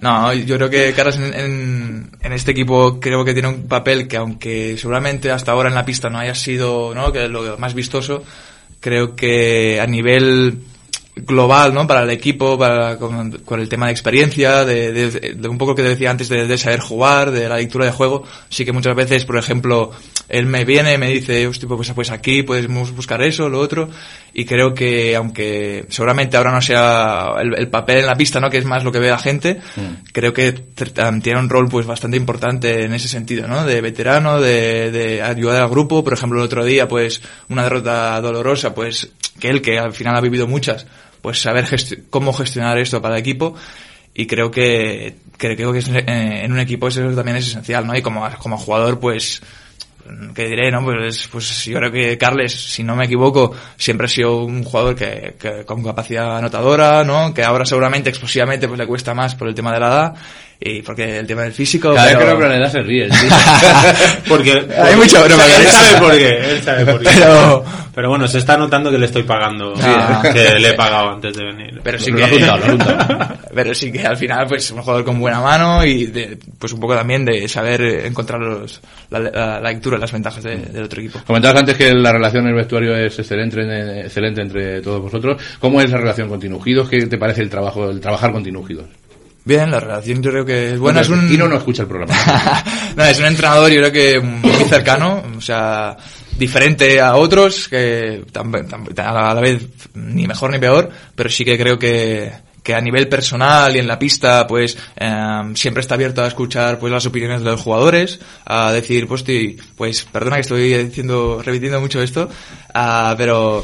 no, 0.00 0.32
yo 0.32 0.56
creo 0.56 0.70
que 0.70 0.94
Carlos 0.94 1.16
en, 1.18 1.34
en- 1.34 2.10
en 2.22 2.32
este 2.32 2.52
equipo 2.52 2.98
creo 2.98 3.22
que 3.22 3.34
tiene 3.34 3.48
un 3.48 3.68
papel 3.68 4.08
que 4.08 4.16
aunque 4.16 4.78
seguramente 4.78 5.30
hasta 5.30 5.52
ahora 5.52 5.68
en 5.68 5.74
la 5.74 5.84
pista 5.84 6.08
no 6.08 6.18
haya 6.18 6.34
sido 6.34 6.94
¿no? 6.94 7.12
que 7.12 7.28
lo 7.28 7.58
más 7.58 7.74
vistoso, 7.74 8.24
creo 8.80 9.14
que 9.14 9.78
a 9.78 9.86
nivel 9.86 10.60
global, 11.16 11.72
¿no? 11.72 11.86
Para 11.86 12.02
el 12.02 12.10
equipo, 12.10 12.58
para, 12.58 12.96
con, 12.98 13.40
el 13.60 13.68
tema 13.68 13.86
de 13.86 13.92
experiencia, 13.92 14.64
de, 14.64 14.92
de- 14.92 15.34
de 15.34 15.48
un 15.48 15.58
poco 15.58 15.72
lo 15.72 15.76
que 15.76 15.82
te 15.82 15.88
decía 15.90 16.10
antes 16.10 16.28
de, 16.28 16.46
de 16.46 16.58
saber 16.58 16.80
jugar, 16.80 17.30
de 17.30 17.48
la 17.48 17.56
lectura 17.56 17.84
de 17.86 17.92
juego, 17.92 18.24
sí 18.48 18.64
que 18.64 18.72
muchas 18.72 18.96
veces, 18.96 19.24
por 19.24 19.36
ejemplo, 19.36 19.92
él 20.28 20.46
me 20.46 20.64
viene 20.64 20.98
me 20.98 21.08
dice, 21.10 21.46
hostia, 21.46 21.68
pues, 21.68 21.92
pues 21.92 22.10
aquí 22.10 22.42
podemos 22.42 22.90
buscar 22.94 23.22
eso, 23.22 23.48
lo 23.48 23.60
otro, 23.60 23.88
y 24.36 24.44
creo 24.44 24.74
que 24.74 25.14
aunque 25.14 25.86
seguramente 25.88 26.36
ahora 26.36 26.50
no 26.50 26.60
sea 26.60 27.34
el, 27.40 27.54
el 27.56 27.68
papel 27.68 27.98
en 27.98 28.06
la 28.06 28.16
pista, 28.16 28.40
¿no? 28.40 28.50
Que 28.50 28.58
es 28.58 28.64
más 28.64 28.82
lo 28.82 28.90
que 28.90 28.98
ve 28.98 29.08
la 29.08 29.18
gente, 29.18 29.60
creo 30.12 30.32
que 30.32 30.52
tiene 30.52 31.38
un 31.38 31.48
rol 31.48 31.68
pues 31.68 31.86
bastante 31.86 32.16
importante 32.16 32.84
en 32.84 32.92
ese 32.94 33.06
sentido, 33.06 33.46
¿no? 33.46 33.64
De 33.64 33.80
veterano, 33.80 34.40
de, 34.40 34.90
de 34.90 35.22
ayudar 35.22 35.62
al 35.62 35.70
grupo, 35.70 36.02
por 36.02 36.12
ejemplo, 36.12 36.40
el 36.40 36.46
otro 36.46 36.64
día, 36.64 36.88
pues, 36.88 37.22
una 37.48 37.62
derrota 37.62 38.20
dolorosa, 38.20 38.74
pues, 38.74 39.08
que 39.38 39.48
él, 39.48 39.62
que 39.62 39.78
al 39.78 39.92
final 39.92 40.16
ha 40.16 40.20
vivido 40.20 40.48
muchas, 40.48 40.84
pues 41.22 41.40
saber 41.40 41.66
cómo 42.10 42.32
gestionar 42.32 42.76
esto 42.78 43.00
para 43.00 43.14
el 43.14 43.20
equipo 43.20 43.54
y 44.14 44.26
creo 44.26 44.50
que, 44.50 45.14
que 45.38 45.54
creo 45.54 45.72
que 45.72 45.78
es, 45.78 45.88
eh, 45.88 46.04
en 46.44 46.52
un 46.52 46.58
equipo 46.58 46.88
eso 46.88 47.02
también 47.14 47.36
es 47.36 47.46
esencial, 47.46 47.86
¿no? 47.86 47.96
Y 47.96 48.02
como, 48.02 48.28
como 48.38 48.58
jugador, 48.58 48.98
pues, 48.98 49.42
que 50.34 50.46
diré, 50.46 50.70
¿no? 50.70 50.84
Pues, 50.84 51.28
pues 51.30 51.64
yo 51.64 51.78
creo 51.78 51.90
que 51.90 52.18
Carles, 52.18 52.52
si 52.52 52.82
no 52.82 52.96
me 52.96 53.06
equivoco, 53.06 53.54
siempre 53.76 54.06
ha 54.06 54.08
sido 54.08 54.44
un 54.44 54.62
jugador 54.64 54.94
que, 54.94 55.34
que 55.38 55.64
con 55.64 55.82
capacidad 55.82 56.36
anotadora, 56.36 57.04
¿no? 57.04 57.32
Que 57.32 57.42
ahora 57.42 57.64
seguramente 57.64 58.10
explosivamente 58.10 58.68
pues 58.68 58.78
le 58.78 58.86
cuesta 58.86 59.14
más 59.14 59.34
por 59.34 59.48
el 59.48 59.54
tema 59.54 59.72
de 59.72 59.80
la 59.80 59.86
edad 59.88 60.14
y 60.64 60.82
porque 60.82 61.18
el 61.18 61.26
tema 61.26 61.42
del 61.42 61.52
físico. 61.52 61.92
Cada 61.94 62.06
vez 62.06 62.16
pero- 62.16 62.38
que 62.38 62.56
edad 62.56 62.72
se 62.72 62.82
ríe. 62.82 63.08
sí. 63.12 63.26
Porque 64.28 64.52
Hay 64.52 64.96
mucha 64.96 65.22
broma 65.22 65.44
él 65.44 65.66
sabe 65.66 66.00
por 66.00 66.12
qué, 66.16 66.50
él 66.52 66.62
sabe 66.62 66.86
por 66.86 67.02
qué. 67.02 67.10
Pero- 67.14 67.64
Pero 67.94 68.08
bueno, 68.08 68.26
se 68.26 68.38
está 68.38 68.56
notando 68.56 68.90
que 68.90 68.98
le 68.98 69.06
estoy 69.06 69.22
pagando, 69.22 69.74
Ah. 69.80 70.20
que 70.32 70.58
le 70.58 70.70
he 70.70 70.74
pagado 70.74 71.10
antes 71.10 71.36
de 71.36 71.44
venir. 71.44 71.80
Pero 71.82 71.98
sí 71.98 72.12
que, 72.12 72.40
lo 72.40 72.78
pero 73.54 73.72
sí 73.74 73.92
que 73.92 74.02
al 74.04 74.16
final, 74.16 74.46
pues, 74.48 74.68
un 74.72 74.80
jugador 74.80 75.04
con 75.04 75.20
buena 75.20 75.40
mano 75.40 75.84
y 75.84 76.06
de, 76.06 76.36
pues 76.58 76.72
un 76.72 76.80
poco 76.80 76.96
también 76.96 77.24
de 77.24 77.46
saber 77.46 77.80
eh, 77.82 78.06
encontrar 78.06 78.40
los, 78.40 78.80
la, 79.10 79.20
la- 79.20 79.60
la 79.60 79.70
lectura, 79.70 79.96
las 79.98 80.10
ventajas 80.10 80.42
de- 80.42 80.56
del 80.56 80.84
otro 80.84 81.00
equipo. 81.00 81.20
Comentabas 81.26 81.58
antes 81.60 81.76
que 81.76 81.92
la 81.94 82.10
relación 82.12 82.44
en 82.44 82.50
el 82.50 82.56
vestuario 82.56 82.96
es 82.96 83.16
excelente, 83.18 83.60
entre- 83.60 84.00
excelente 84.06 84.40
entre 84.40 84.80
todos 84.80 85.00
vosotros. 85.02 85.40
¿Cómo 85.60 85.80
es 85.80 85.88
la 85.90 85.98
relación 85.98 86.28
con 86.28 86.40
Tinugidos? 86.40 86.88
¿Qué 86.88 87.06
te 87.06 87.18
parece 87.18 87.42
el 87.42 87.50
trabajo, 87.50 87.90
el 87.90 88.00
trabajar 88.00 88.32
con 88.32 88.42
Tinugidos? 88.42 88.86
Bien, 89.44 89.70
la 89.70 89.78
relación 89.80 90.22
yo 90.22 90.30
creo 90.30 90.44
que 90.44 90.72
es 90.72 90.78
buena. 90.78 91.00
Es 91.02 91.08
un... 91.10 91.28
Tino 91.28 91.46
no 91.48 91.56
escucha 91.56 91.82
el 91.82 91.88
programa. 91.88 92.14
no, 92.96 93.04
es 93.04 93.18
un 93.18 93.26
entrenador 93.26 93.70
yo 93.70 93.80
creo 93.80 93.92
que 93.92 94.20
muy 94.20 94.50
cercano, 94.68 95.22
o 95.36 95.40
sea, 95.40 95.96
diferente 96.38 97.00
a 97.00 97.16
otros, 97.16 97.68
que 97.68 98.22
a 98.34 99.12
la 99.34 99.40
vez 99.40 99.66
ni 99.94 100.26
mejor 100.26 100.50
ni 100.50 100.58
peor, 100.58 100.88
pero 101.14 101.28
sí 101.28 101.44
que 101.44 101.58
creo 101.58 101.78
que, 101.78 102.32
que 102.62 102.74
a 102.74 102.80
nivel 102.80 103.06
personal 103.06 103.76
y 103.76 103.80
en 103.80 103.86
la 103.86 103.98
pista, 103.98 104.46
pues 104.46 104.78
em, 104.96 105.54
siempre 105.54 105.82
está 105.82 105.94
abierto 105.94 106.22
a 106.22 106.26
escuchar 106.28 106.78
pues 106.78 106.90
las 106.90 107.04
opiniones 107.04 107.40
de 107.42 107.50
los 107.50 107.60
jugadores, 107.60 108.20
a 108.46 108.72
decir, 108.72 109.06
pues, 109.06 109.24
ti- 109.24 109.58
pues 109.76 110.04
perdona 110.04 110.36
que 110.36 110.40
estoy 110.42 110.72
diciendo, 110.84 111.42
repitiendo 111.44 111.80
mucho 111.82 112.00
esto, 112.00 112.30
ah, 112.72 113.14
pero 113.18 113.62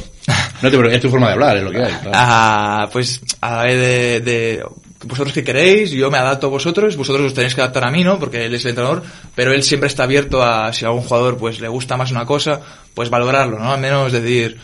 No 0.63 0.71
te 0.71 0.77
preocupes, 0.77 0.97
es 0.97 1.01
tu 1.01 1.09
forma 1.09 1.29
de 1.29 1.33
hablar, 1.33 1.57
es 1.57 1.63
lo 1.63 1.71
que 1.71 1.79
hay. 1.79 1.93
claro. 2.03 2.11
a, 2.13 2.89
pues 2.93 3.21
a 3.41 3.57
la 3.57 3.63
vez 3.65 3.81
de, 3.81 4.21
de 4.21 4.65
vosotros 5.05 5.33
que 5.33 5.43
queréis, 5.45 5.91
yo 5.91 6.11
me 6.11 6.19
adapto 6.19 6.49
a 6.49 6.51
vosotros, 6.51 6.97
vosotros 6.97 7.27
os 7.27 7.35
tenéis 7.35 7.55
que 7.55 7.61
adaptar 7.63 7.85
a 7.85 7.91
mí, 7.91 8.05
¿no? 8.05 8.19
Porque 8.19 8.45
él 8.45 8.55
es 8.55 8.65
el 8.65 8.71
entrenador, 8.71 9.03
pero 9.35 9.53
él 9.53 9.63
siempre 9.63 9.87
está 9.89 10.03
abierto 10.05 10.43
a 10.43 10.73
si 10.73 10.85
a 10.85 10.89
algún 10.89 11.03
jugador 11.03 11.37
pues 11.39 11.61
le 11.61 11.69
gusta 11.69 11.97
más 11.97 12.11
una 12.11 12.27
cosa, 12.27 12.61
pues 12.95 13.09
valorarlo, 13.11 13.59
¿no? 13.59 13.73
Al 13.73 13.81
menos 13.81 14.13
decir, 14.13 14.59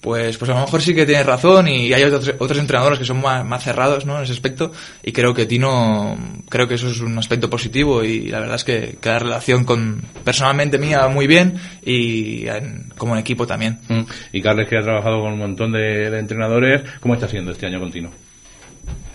pues, 0.00 0.36
pues 0.38 0.50
a 0.50 0.54
lo 0.54 0.60
mejor 0.62 0.82
sí 0.82 0.94
que 0.94 1.06
tienes 1.06 1.24
razón 1.26 1.68
y 1.68 1.92
hay 1.92 2.02
otros, 2.04 2.34
otros 2.38 2.58
entrenadores 2.58 2.98
que 2.98 3.04
son 3.04 3.20
más, 3.20 3.44
más 3.44 3.62
cerrados, 3.62 4.04
¿no? 4.06 4.16
En 4.16 4.24
ese 4.24 4.32
aspecto 4.32 4.72
y 5.04 5.12
creo 5.12 5.32
que 5.34 5.46
Tino, 5.46 6.16
creo 6.48 6.66
que 6.66 6.74
eso 6.74 6.88
es 6.88 6.98
un 7.00 7.16
aspecto 7.18 7.48
positivo 7.50 8.02
y 8.02 8.28
la 8.28 8.40
verdad 8.40 8.56
es 8.56 8.64
que, 8.64 8.96
que 9.00 9.08
la 9.10 9.18
relación 9.20 9.64
con, 9.64 10.02
personalmente 10.24 10.78
mía 10.78 11.06
muy 11.08 11.26
bien 11.26 11.54
y 11.84 12.48
en- 12.48 12.90
como 12.96 13.12
en 13.14 13.20
equipo 13.20 13.46
también. 13.46 13.78
Mm. 13.88 14.00
Y 14.32 14.40
Carles, 14.42 14.68
que 14.68 14.78
ha 14.78 14.82
trabajado 14.82 15.20
con 15.20 15.34
un 15.34 15.38
montón 15.38 15.70
de, 15.72 16.10
de 16.10 16.18
entrenadores, 16.18 16.82
¿cómo 17.00 17.14
está 17.14 17.28
siendo 17.28 17.52
este 17.52 17.66
año 17.66 17.78
con 17.78 17.92
Tino? 17.92 18.10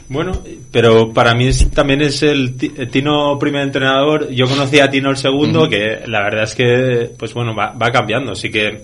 Bueno, 0.09 0.31
pero 0.71 1.11
para 1.13 1.33
mí 1.35 1.47
es- 1.47 1.69
también 1.71 2.01
es 2.01 2.23
el 2.23 2.55
eh, 2.61 2.85
Tino 2.85 3.37
primer 3.37 3.63
entrenador. 3.63 4.29
Yo 4.29 4.47
conocí 4.47 4.79
a 4.79 4.89
Tino 4.89 5.09
el 5.09 5.17
segundo, 5.17 5.67
que 5.69 6.01
la 6.07 6.21
verdad 6.23 6.43
es 6.43 6.55
que, 6.55 7.09
pues 7.17 7.33
bueno, 7.33 7.53
va, 7.53 7.71
va 7.73 7.91
cambiando. 7.91 8.33
Sí 8.35 8.49
que 8.49 8.83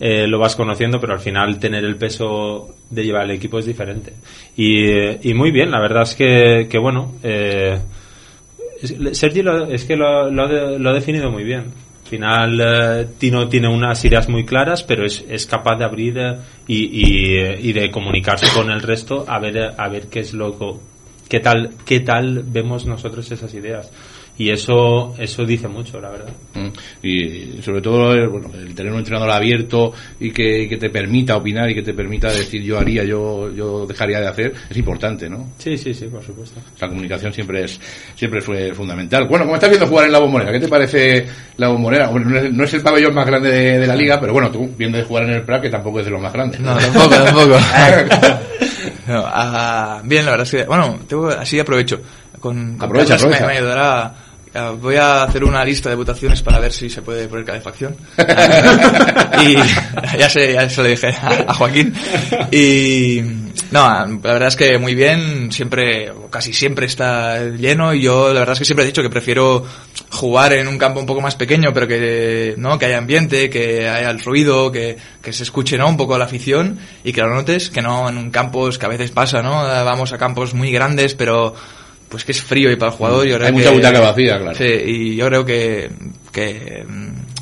eh, 0.00 0.26
lo 0.26 0.40
vas 0.40 0.56
conociendo, 0.56 0.98
pero 0.98 1.12
al 1.12 1.20
final 1.20 1.60
tener 1.60 1.84
el 1.84 1.94
peso 1.96 2.74
de 2.90 3.04
llevar 3.04 3.24
el 3.24 3.30
equipo 3.32 3.60
es 3.60 3.66
diferente. 3.66 4.12
Y, 4.56 4.84
eh, 4.88 5.20
y 5.22 5.32
muy 5.32 5.52
bien, 5.52 5.70
la 5.70 5.78
verdad 5.80 6.02
es 6.02 6.14
que, 6.16 6.66
que 6.68 6.78
bueno, 6.78 7.14
eh, 7.22 7.78
Sergi 9.12 9.42
lo- 9.42 9.66
es 9.66 9.84
que 9.84 9.96
lo, 9.96 10.28
lo 10.28 10.76
lo 10.78 10.90
ha 10.90 10.92
definido 10.92 11.30
muy 11.30 11.44
bien. 11.44 11.66
Al 12.12 12.18
final, 12.18 12.60
eh, 12.60 13.08
Tino 13.16 13.48
tiene 13.48 13.68
unas 13.68 14.04
ideas 14.04 14.28
muy 14.28 14.44
claras, 14.44 14.82
pero 14.82 15.06
es, 15.06 15.24
es 15.30 15.46
capaz 15.46 15.76
de 15.76 15.84
abrir 15.86 16.18
eh, 16.18 16.36
y, 16.66 16.84
y, 16.84 17.36
eh, 17.38 17.58
y 17.58 17.72
de 17.72 17.90
comunicarse 17.90 18.48
con 18.54 18.70
el 18.70 18.82
resto 18.82 19.24
a 19.26 19.38
ver, 19.38 19.72
a 19.78 19.88
ver 19.88 20.08
qué 20.08 20.20
es 20.20 20.34
lo 20.34 20.78
qué 21.26 21.40
tal, 21.40 21.70
qué 21.86 22.00
tal 22.00 22.42
vemos 22.46 22.84
nosotros 22.84 23.32
esas 23.32 23.54
ideas. 23.54 23.90
Y 24.38 24.50
eso, 24.50 25.14
eso 25.18 25.44
dice 25.44 25.68
mucho, 25.68 26.00
la 26.00 26.10
verdad. 26.10 26.32
Mm. 26.54 26.68
Y 27.06 27.62
sobre 27.62 27.82
todo, 27.82 28.30
bueno, 28.30 28.50
el 28.54 28.74
tener 28.74 28.92
un 28.92 28.98
entrenador 28.98 29.30
abierto 29.30 29.92
y 30.18 30.30
que, 30.30 30.62
y 30.62 30.68
que 30.68 30.78
te 30.78 30.88
permita 30.88 31.36
opinar 31.36 31.70
y 31.70 31.74
que 31.74 31.82
te 31.82 31.92
permita 31.92 32.32
decir 32.32 32.62
yo 32.62 32.78
haría, 32.78 33.04
yo, 33.04 33.52
yo 33.54 33.86
dejaría 33.86 34.20
de 34.20 34.28
hacer, 34.28 34.54
es 34.70 34.76
importante, 34.76 35.28
¿no? 35.28 35.50
Sí, 35.58 35.76
sí, 35.76 35.92
sí, 35.92 36.06
por 36.06 36.22
supuesto. 36.24 36.60
La 36.80 36.88
comunicación 36.88 37.32
siempre 37.32 37.64
es 37.64 37.78
siempre 38.14 38.40
fue 38.40 38.72
fundamental. 38.72 39.28
Bueno, 39.28 39.44
como 39.44 39.56
estás 39.56 39.70
viendo 39.70 39.86
jugar 39.86 40.06
en 40.06 40.12
la 40.12 40.18
bombonera, 40.18 40.52
¿qué 40.52 40.60
te 40.60 40.68
parece 40.68 41.26
la 41.58 41.68
bombonera? 41.68 42.08
Bueno, 42.08 42.30
no 42.30 42.38
es, 42.38 42.52
no 42.52 42.64
es 42.64 42.74
el 42.74 42.80
pabellón 42.80 43.14
más 43.14 43.26
grande 43.26 43.50
de, 43.50 43.78
de 43.78 43.86
la 43.86 43.94
liga, 43.94 44.18
pero 44.18 44.32
bueno, 44.32 44.50
tú 44.50 44.68
viendo 44.76 44.96
de 44.96 45.04
jugar 45.04 45.24
en 45.24 45.34
el 45.34 45.42
Prat, 45.42 45.62
que 45.62 45.70
tampoco 45.70 46.00
es 46.00 46.06
de 46.06 46.10
los 46.10 46.20
más 46.20 46.32
grandes. 46.32 46.58
No, 46.58 46.76
tampoco, 46.76 47.08
tampoco. 47.08 47.58
No, 49.06 49.24
ah, 49.26 50.00
bien, 50.04 50.24
la 50.24 50.32
verdad 50.32 50.46
es 50.46 50.50
que, 50.50 50.64
bueno, 50.64 51.00
tengo, 51.08 51.28
así 51.28 51.58
aprovecho. 51.58 52.00
Con, 52.42 52.76
con 52.76 52.84
Aprovecha, 52.90 53.16
me- 53.26 53.40
me 53.40 53.56
ayudará. 53.56 54.14
Voy 54.82 54.96
a 54.96 55.22
hacer 55.22 55.44
una 55.44 55.64
lista 55.64 55.88
de 55.88 55.94
votaciones 55.94 56.42
para 56.42 56.58
ver 56.58 56.72
si 56.74 56.90
se 56.90 57.00
puede 57.00 57.26
poner 57.26 57.46
calefacción. 57.46 57.96
y 59.42 59.54
ya 60.18 60.28
sé, 60.28 60.52
ya 60.52 60.68
se 60.68 60.82
lo 60.82 60.88
dije 60.88 61.08
a, 61.08 61.44
a 61.48 61.54
Joaquín. 61.54 61.94
Y 62.50 63.22
no, 63.70 63.88
la 63.88 64.04
verdad 64.34 64.48
es 64.48 64.56
que 64.56 64.76
muy 64.76 64.94
bien, 64.94 65.50
siempre, 65.50 66.10
o 66.10 66.28
casi 66.28 66.52
siempre 66.52 66.84
está 66.84 67.42
lleno 67.48 67.94
y 67.94 68.02
yo 68.02 68.28
la 68.34 68.40
verdad 68.40 68.52
es 68.52 68.58
que 68.58 68.64
siempre 68.66 68.84
he 68.84 68.88
dicho 68.88 69.00
que 69.02 69.08
prefiero 69.08 69.64
jugar 70.10 70.52
en 70.52 70.68
un 70.68 70.76
campo 70.76 71.00
un 71.00 71.06
poco 71.06 71.22
más 71.22 71.34
pequeño, 71.36 71.72
pero 71.72 71.88
que, 71.88 72.54
¿no? 72.58 72.78
que 72.78 72.84
haya 72.84 72.98
ambiente, 72.98 73.48
que 73.48 73.88
haya 73.88 74.10
el 74.10 74.20
ruido, 74.20 74.70
que, 74.70 74.98
que 75.22 75.32
se 75.32 75.44
escuche, 75.44 75.78
¿no? 75.78 75.88
Un 75.88 75.96
poco 75.96 76.18
la 76.18 76.26
afición 76.26 76.78
y 77.04 77.14
que 77.14 77.22
lo 77.22 77.34
notes, 77.34 77.70
que 77.70 77.80
no 77.80 78.06
en 78.10 78.30
campos 78.30 78.76
que 78.78 78.84
a 78.84 78.90
veces 78.90 79.10
pasa, 79.12 79.42
¿no? 79.42 79.62
Vamos 79.62 80.12
a 80.12 80.18
campos 80.18 80.52
muy 80.52 80.70
grandes, 80.70 81.14
pero 81.14 81.54
pues 82.12 82.24
que 82.24 82.30
es 82.32 82.40
frío 82.42 82.70
y 82.70 82.76
para 82.76 82.92
el 82.92 82.98
jugador 82.98 83.26
yo 83.26 83.34
creo 83.36 83.46
Hay 83.48 83.52
que- 83.54 83.58
mucha 83.58 83.70
butaca 83.72 84.00
vacía, 84.00 84.38
claro. 84.38 84.56
Sí, 84.56 84.64
y 84.64 85.16
yo 85.16 85.26
creo 85.26 85.44
que, 85.44 85.90
que, 86.30 86.84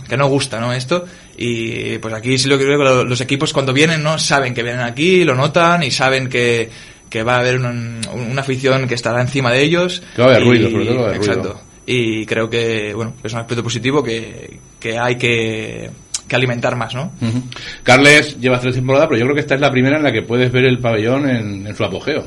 que 0.08 0.16
no 0.16 0.28
gusta, 0.28 0.58
¿no? 0.60 0.72
Esto. 0.72 1.04
Y 1.36 1.98
pues 1.98 2.14
aquí 2.14 2.38
sí 2.38 2.48
lo 2.48 2.56
que 2.56 2.64
creo 2.64 2.78
que 2.78 3.04
los 3.08 3.20
equipos 3.20 3.52
cuando 3.52 3.72
vienen, 3.72 4.02
¿no? 4.02 4.18
Saben 4.18 4.54
que 4.54 4.62
vienen 4.62 4.82
aquí, 4.82 5.24
lo 5.24 5.34
notan 5.34 5.82
y 5.82 5.90
saben 5.90 6.28
que, 6.28 6.70
que 7.10 7.22
va 7.22 7.36
a 7.36 7.40
haber 7.40 7.56
un- 7.58 8.00
una 8.30 8.40
afición 8.42 8.86
que 8.86 8.94
estará 8.94 9.20
encima 9.20 9.50
de 9.50 9.62
ellos. 9.62 10.02
Que 10.14 10.22
va 10.22 10.28
a 10.28 10.30
haber 10.36 10.44
ruido, 10.46 10.70
sobre 10.70 10.86
todo 10.86 10.96
va 10.96 11.02
a 11.02 11.08
haber 11.08 11.16
Exacto. 11.16 11.42
ruido. 11.42 11.60
Y 11.86 12.24
creo 12.26 12.48
que, 12.48 12.94
bueno, 12.94 13.14
es 13.24 13.32
un 13.32 13.40
aspecto 13.40 13.64
positivo 13.64 14.02
que, 14.04 14.58
que 14.78 14.96
hay 14.96 15.16
que, 15.16 15.90
que 16.28 16.36
alimentar 16.36 16.76
más, 16.76 16.94
¿no? 16.94 17.10
Carles 17.82 18.38
lleva 18.38 18.60
tres 18.60 18.74
temporadas, 18.76 19.08
pero 19.08 19.18
yo 19.18 19.24
creo 19.24 19.34
que 19.34 19.40
esta 19.40 19.54
es 19.56 19.60
la 19.60 19.72
primera 19.72 19.96
en 19.96 20.04
la 20.04 20.12
que 20.12 20.22
puedes 20.22 20.52
ver 20.52 20.66
el 20.66 20.78
pabellón 20.78 21.28
en, 21.28 21.66
en 21.66 21.74
su 21.74 21.82
apogeo. 21.84 22.24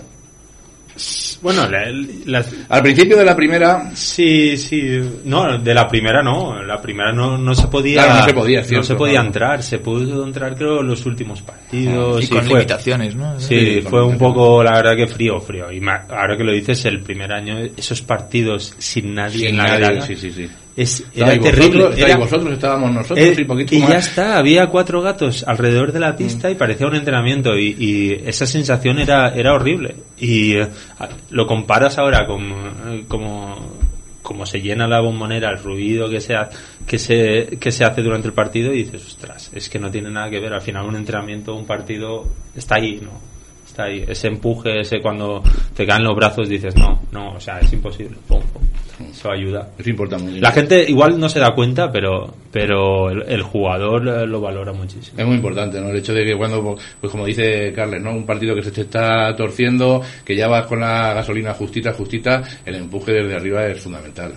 Bueno, 1.43 1.69
la- 1.69 1.91
la- 2.25 2.45
Al 2.69 2.81
principio 2.81 3.17
de 3.17 3.25
la 3.25 3.35
primera, 3.35 3.91
sí, 3.93 4.55
sí. 4.57 4.99
No, 5.25 5.57
de 5.59 5.73
la 5.73 5.87
primera 5.87 6.23
no. 6.23 6.63
La 6.63 6.81
primera 6.81 7.11
no, 7.11 7.37
no 7.37 7.53
se 7.53 7.67
podía. 7.67 8.05
Claro, 8.05 8.19
no 8.21 8.25
se 8.25 8.33
podía, 8.33 8.61
no 8.71 8.83
se 8.83 8.95
podía 8.95 9.13
claro. 9.15 9.27
entrar. 9.27 9.61
Se 9.63 9.77
pudo 9.79 10.23
entrar, 10.23 10.55
creo, 10.55 10.81
los 10.81 11.05
últimos 11.05 11.41
partidos. 11.41 12.23
y 12.23 12.27
con 12.27 12.39
fue- 12.43 12.49
limitaciones, 12.59 13.15
¿no? 13.15 13.39
Sí, 13.39 13.81
fue 13.87 14.03
un 14.03 14.17
poco, 14.17 14.63
la 14.63 14.71
verdad 14.71 14.95
que 14.95 15.07
frío, 15.07 15.39
frío. 15.41 15.71
Y 15.71 15.79
ma- 15.81 16.05
ahora 16.09 16.37
que 16.37 16.43
lo 16.45 16.51
dices, 16.53 16.85
el 16.85 17.01
primer 17.01 17.31
año, 17.33 17.57
esos 17.75 18.01
partidos 18.01 18.73
sin 18.77 19.13
nadie 19.13 19.39
sin 19.39 19.47
en 19.49 19.57
la 19.57 19.63
nadie, 19.65 19.79
grada, 19.79 20.01
sí, 20.01 20.15
sí, 20.15 20.31
sí. 20.31 20.47
Es, 20.75 21.03
era 21.15 21.39
terrible. 21.39 21.83
vosotros, 21.85 22.17
vosotros, 22.17 22.53
estábamos 22.53 22.91
nosotros 22.91 23.19
eh, 23.19 23.35
y 23.37 23.43
poquito 23.45 23.75
y 23.75 23.79
más. 23.79 23.89
ya 23.89 23.97
está, 23.97 24.37
había 24.37 24.67
cuatro 24.67 25.01
gatos 25.01 25.43
alrededor 25.47 25.91
de 25.91 25.99
la 25.99 26.15
pista 26.15 26.47
Mm. 26.49 26.51
y 26.51 26.55
parecía 26.55 26.87
un 26.87 26.95
entrenamiento 26.95 27.57
y, 27.57 27.75
y 27.79 28.11
esa 28.27 28.45
sensación 28.47 28.97
era, 28.99 29.29
era 29.35 29.53
horrible. 29.53 29.95
Y 30.19 30.53
eh, 30.55 30.67
lo 31.29 31.45
comparas 31.45 31.97
ahora 31.97 32.25
con 32.25 32.41
eh, 32.51 33.03
como, 33.07 33.55
como 34.23 34.45
se 34.45 34.61
llena 34.61 34.87
la 34.87 34.99
bombonera, 35.01 35.51
el 35.51 35.59
ruido 35.59 36.09
que 36.09 36.19
se, 36.21 36.33
ha- 36.35 36.49
que, 36.87 36.97
se, 36.97 37.57
que 37.59 37.71
se 37.71 37.83
hace 37.85 38.01
durante 38.01 38.27
el 38.27 38.33
partido 38.33 38.73
y 38.73 38.83
dices, 38.83 39.05
ostras, 39.05 39.51
es 39.53 39.69
que 39.69 39.77
no 39.79 39.91
tiene 39.91 40.09
nada 40.09 40.29
que 40.29 40.39
ver. 40.39 40.53
Al 40.53 40.61
final 40.61 40.85
un 40.85 40.95
entrenamiento, 40.95 41.53
un 41.55 41.65
partido 41.65 42.25
está 42.55 42.75
ahí, 42.75 42.99
¿no? 43.01 43.11
Está 43.67 43.83
ahí. 43.85 44.03
Ese 44.07 44.27
empuje, 44.27 44.81
ese 44.81 45.01
cuando 45.01 45.41
te 45.75 45.85
caen 45.85 46.03
los 46.03 46.15
brazos 46.15 46.47
dices, 46.49 46.75
no, 46.75 47.01
no, 47.11 47.33
o 47.33 47.39
sea, 47.39 47.59
es 47.59 47.71
imposible. 47.73 48.17
Pum, 48.27 48.41
pum. 48.53 48.61
Eso 49.11 49.31
ayuda. 49.31 49.69
Eso 49.77 49.89
importa 49.89 50.17
mucho. 50.17 50.37
La 50.39 50.51
gente 50.51 50.89
igual 50.89 51.19
no 51.19 51.27
se 51.27 51.39
da 51.39 51.53
cuenta, 51.55 51.91
pero, 51.91 52.33
pero 52.51 53.09
el, 53.09 53.23
el 53.27 53.41
jugador 53.41 54.07
eh, 54.07 54.27
lo 54.27 54.39
valora 54.39 54.71
muchísimo. 54.71 55.19
Es 55.19 55.25
muy 55.25 55.35
importante, 55.35 55.81
¿no? 55.81 55.89
El 55.89 55.97
hecho 55.97 56.13
de 56.13 56.25
que 56.25 56.35
cuando, 56.35 56.75
pues 57.01 57.11
como 57.11 57.25
dice 57.25 57.73
Carles, 57.73 58.01
¿no? 58.01 58.11
Un 58.11 58.25
partido 58.25 58.55
que 58.55 58.63
se 58.63 58.71
te 58.71 58.81
está 58.81 59.35
torciendo, 59.35 60.01
que 60.23 60.35
ya 60.35 60.47
vas 60.47 60.67
con 60.67 60.79
la 60.79 61.13
gasolina 61.13 61.53
justita, 61.53 61.93
justita, 61.93 62.41
el 62.65 62.75
empuje 62.75 63.11
desde 63.11 63.35
arriba 63.35 63.65
es 63.65 63.81
fundamental. 63.81 64.33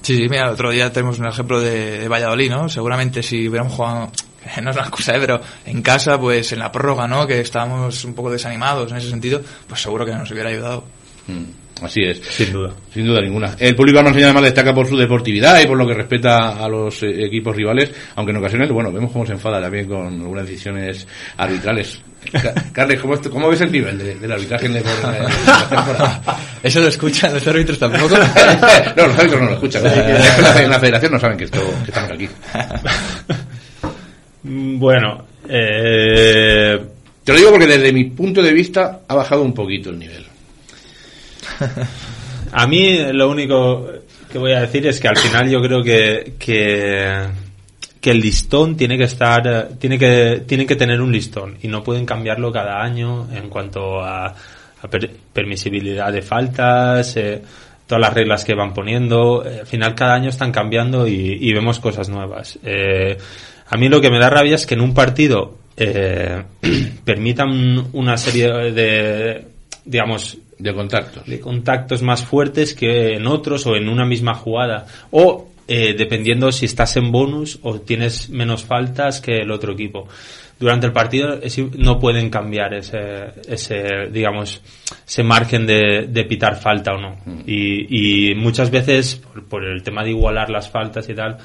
Sí, 0.00 0.16
sí, 0.16 0.28
mira, 0.28 0.46
el 0.46 0.52
otro 0.52 0.70
día 0.70 0.92
tenemos 0.92 1.18
un 1.18 1.26
ejemplo 1.26 1.60
de, 1.60 1.98
de 2.00 2.08
Valladolid, 2.08 2.50
¿no? 2.50 2.68
Seguramente 2.68 3.22
si 3.22 3.48
hubiéramos 3.48 3.74
jugado, 3.74 4.10
no 4.62 4.70
es 4.70 4.76
una 4.76 4.90
cosa, 4.90 5.16
¿eh? 5.16 5.20
pero 5.20 5.40
en 5.66 5.82
casa, 5.82 6.18
pues 6.18 6.52
en 6.52 6.60
la 6.60 6.72
prórroga, 6.72 7.06
¿no? 7.06 7.26
Que 7.26 7.40
estábamos 7.40 8.04
un 8.04 8.14
poco 8.14 8.30
desanimados 8.30 8.90
en 8.90 8.98
ese 8.98 9.10
sentido, 9.10 9.40
pues 9.66 9.80
seguro 9.80 10.06
que 10.06 10.12
nos 10.12 10.30
hubiera 10.30 10.50
ayudado. 10.50 10.84
Mm, 11.26 11.67
así 11.82 12.02
es. 12.02 12.18
Sin 12.20 12.52
duda. 12.52 12.72
Sin 12.92 13.06
duda 13.06 13.20
ninguna. 13.20 13.54
El 13.58 13.74
público 13.74 14.02
no 14.02 14.10
además 14.10 14.42
destaca 14.42 14.74
por 14.74 14.86
su 14.86 14.96
deportividad 14.96 15.60
y 15.60 15.66
por 15.66 15.76
lo 15.78 15.86
que 15.86 15.94
respeta 15.94 16.62
a 16.64 16.68
los 16.68 17.02
eh, 17.02 17.24
equipos 17.24 17.54
rivales, 17.54 17.90
aunque 18.16 18.30
en 18.32 18.38
ocasiones, 18.38 18.70
bueno, 18.70 18.92
vemos 18.92 19.12
cómo 19.12 19.26
se 19.26 19.32
enfada 19.32 19.60
también 19.60 19.86
con 19.86 20.06
algunas 20.06 20.46
decisiones 20.46 21.06
arbitrales. 21.36 22.00
Ca- 22.32 22.54
Carles, 22.72 23.00
¿cómo, 23.00 23.48
ves 23.48 23.60
el 23.60 23.72
nivel 23.72 23.96
de- 23.98 24.14
del 24.16 24.32
arbitraje 24.32 24.66
en, 24.66 24.74
la 24.74 24.80
temporada? 24.82 26.22
Eso 26.62 26.80
lo 26.80 26.88
escuchan 26.88 27.32
los 27.34 27.46
árbitros 27.46 27.78
tampoco. 27.78 28.08
no, 28.96 29.06
los 29.06 29.18
árbitros 29.18 29.40
no 29.40 29.46
lo 29.46 29.52
escuchan. 29.54 29.86
En 29.86 30.70
la, 30.70 30.78
federación 30.80 31.12
no 31.12 31.20
saben 31.20 31.38
que, 31.38 31.44
esto, 31.44 31.60
que 31.84 31.90
estamos 31.90 32.10
aquí. 32.12 32.28
Bueno, 34.42 35.24
eh, 35.48 36.78
Te 37.24 37.32
lo 37.32 37.38
digo 37.38 37.50
porque 37.50 37.66
desde 37.66 37.92
mi 37.92 38.04
punto 38.04 38.42
de 38.42 38.52
vista 38.52 39.00
ha 39.06 39.14
bajado 39.14 39.42
un 39.42 39.52
poquito 39.54 39.90
el 39.90 39.98
nivel. 39.98 40.24
A 42.52 42.66
mí 42.66 42.98
lo 43.12 43.30
único 43.30 43.86
que 44.30 44.38
voy 44.38 44.52
a 44.52 44.60
decir 44.60 44.86
es 44.86 45.00
que 45.00 45.08
al 45.08 45.16
final 45.16 45.48
yo 45.50 45.60
creo 45.62 45.82
que, 45.82 46.34
que, 46.38 47.26
el 48.10 48.20
listón 48.20 48.74
tiene 48.74 48.96
que 48.96 49.04
estar, 49.04 49.68
tiene 49.78 49.98
que, 49.98 50.42
tiene 50.46 50.64
que 50.64 50.76
tener 50.76 51.00
un 51.02 51.12
listón 51.12 51.58
y 51.62 51.68
no 51.68 51.82
pueden 51.84 52.06
cambiarlo 52.06 52.50
cada 52.50 52.82
año 52.82 53.28
en 53.34 53.50
cuanto 53.50 54.00
a, 54.00 54.28
a 54.28 54.88
per- 54.88 55.10
permisibilidad 55.32 56.10
de 56.10 56.22
faltas, 56.22 57.14
eh, 57.18 57.42
todas 57.86 58.00
las 58.00 58.14
reglas 58.14 58.44
que 58.44 58.54
van 58.54 58.72
poniendo. 58.72 59.42
Al 59.42 59.66
final 59.66 59.94
cada 59.94 60.14
año 60.14 60.30
están 60.30 60.52
cambiando 60.52 61.06
y, 61.06 61.36
y 61.40 61.52
vemos 61.52 61.80
cosas 61.80 62.08
nuevas. 62.08 62.58
Eh, 62.64 63.18
a 63.68 63.76
mí 63.76 63.90
lo 63.90 64.00
que 64.00 64.10
me 64.10 64.18
da 64.18 64.30
rabia 64.30 64.54
es 64.54 64.66
que 64.66 64.72
en 64.74 64.80
un 64.80 64.94
partido 64.94 65.58
eh, 65.76 66.42
permitan 67.04 67.88
una 67.92 68.16
serie 68.16 68.72
de, 68.72 69.44
digamos, 69.84 70.38
De 70.58 70.74
contactos. 70.74 71.24
de 71.26 71.38
contactos 71.38 72.02
más 72.02 72.24
fuertes 72.24 72.74
que 72.74 73.14
en 73.14 73.26
otros 73.26 73.66
o 73.66 73.76
en 73.76 73.88
una 73.88 74.04
misma 74.04 74.34
jugada. 74.34 74.86
O 75.10 75.48
eh, 75.68 75.94
dependiendo 75.96 76.50
si 76.50 76.64
estás 76.64 76.96
en 76.96 77.12
bonus 77.12 77.58
o 77.62 77.80
tienes 77.80 78.30
menos 78.30 78.64
faltas 78.64 79.20
que 79.20 79.36
el 79.36 79.50
otro 79.50 79.74
equipo. 79.74 80.08
Durante 80.58 80.86
el 80.86 80.92
partido 80.92 81.38
no 81.76 82.00
pueden 82.00 82.30
cambiar 82.30 82.74
ese, 82.74 83.26
ese 83.46 84.08
digamos, 84.10 84.60
ese 85.06 85.22
margen 85.22 85.66
de, 85.66 86.06
de 86.08 86.24
pitar 86.24 86.56
falta 86.56 86.94
o 86.94 86.98
no. 87.00 87.18
Y, 87.46 88.30
y 88.30 88.34
muchas 88.34 88.70
veces, 88.70 89.16
por, 89.16 89.44
por 89.44 89.64
el 89.64 89.82
tema 89.82 90.02
de 90.02 90.10
igualar 90.10 90.50
las 90.50 90.68
faltas 90.68 91.08
y 91.08 91.14
tal, 91.14 91.36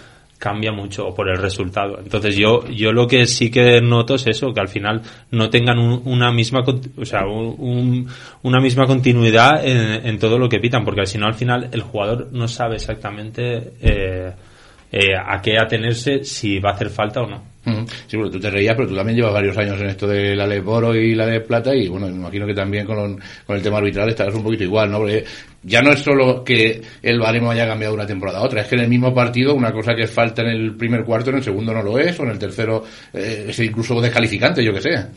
cambia 0.43 0.73
mucho 0.73 1.13
por 1.15 1.29
el 1.29 1.37
resultado. 1.37 1.97
Entonces 2.03 2.35
yo 2.35 2.67
yo 2.67 2.91
lo 2.91 3.07
que 3.07 3.25
sí 3.27 3.49
que 3.49 3.79
noto 3.79 4.15
es 4.15 4.27
eso, 4.27 4.53
que 4.53 4.59
al 4.59 4.67
final 4.67 5.01
no 5.31 5.49
tengan 5.49 5.79
un- 5.79 6.01
una 6.03 6.33
misma 6.33 6.65
o 6.97 7.05
sea, 7.05 7.21
un- 7.25 7.55
un- 7.57 8.07
una 8.41 8.59
misma 8.59 8.85
continuidad 8.85 9.65
en, 9.65 10.05
en 10.05 10.19
todo 10.19 10.37
lo 10.37 10.49
que 10.49 10.59
pitan, 10.59 10.83
porque 10.83 11.05
si 11.05 11.17
no 11.17 11.27
al 11.27 11.33
final 11.35 11.69
el 11.71 11.81
jugador 11.81 12.27
no 12.33 12.49
sabe 12.49 12.75
exactamente 12.75 13.71
eh, 13.81 14.31
eh, 14.91 15.15
a 15.17 15.41
qué 15.41 15.57
atenerse 15.57 16.25
si 16.25 16.59
va 16.59 16.71
a 16.71 16.73
hacer 16.73 16.89
falta 16.89 17.21
o 17.21 17.27
no. 17.27 17.41
Sí, 18.07 18.17
bueno, 18.17 18.29
tú 18.29 18.41
te 18.41 18.49
reías, 18.49 18.75
pero 18.75 18.89
tú 18.89 18.95
también 18.95 19.15
llevas 19.17 19.31
varios 19.33 19.57
años 19.57 19.79
en 19.79 19.87
esto 19.87 20.05
de 20.05 20.35
la 20.35 20.45
de 20.45 20.59
oro 20.59 20.93
y 20.93 21.15
la 21.15 21.25
de 21.25 21.39
plata 21.39 21.73
y 21.73 21.87
bueno, 21.87 22.07
me 22.07 22.13
imagino 22.17 22.45
que 22.45 22.53
también 22.53 22.85
con, 22.85 23.17
con 23.47 23.55
el 23.55 23.61
tema 23.63 23.77
arbitral 23.77 24.09
estarás 24.09 24.35
un 24.35 24.43
poquito 24.43 24.65
igual, 24.65 24.91
¿no? 24.91 24.97
Porque 24.97 25.23
ya 25.63 25.81
no 25.81 25.91
es 25.91 25.99
solo 25.99 26.43
que 26.43 26.81
el 27.01 27.19
baremo 27.19 27.51
haya 27.51 27.67
cambiado 27.67 27.93
una 27.93 28.05
temporada 28.05 28.39
a 28.39 28.43
otra, 28.43 28.61
es 28.61 28.67
que 28.67 28.75
en 28.75 28.81
el 28.81 28.89
mismo 28.89 29.13
partido 29.13 29.55
una 29.55 29.71
cosa 29.71 29.95
que 29.95 30.07
falta 30.07 30.41
en 30.41 30.49
el 30.49 30.75
primer 30.75 31.03
cuarto, 31.03 31.29
en 31.29 31.37
el 31.37 31.43
segundo 31.43 31.73
no 31.73 31.81
lo 31.81 31.97
es, 31.97 32.19
o 32.19 32.23
en 32.23 32.29
el 32.29 32.39
tercero 32.39 32.83
eh, 33.13 33.45
es 33.49 33.59
incluso 33.59 33.99
descalificante, 34.01 34.63
yo 34.63 34.73
que 34.73 34.81
sé. 34.81 35.07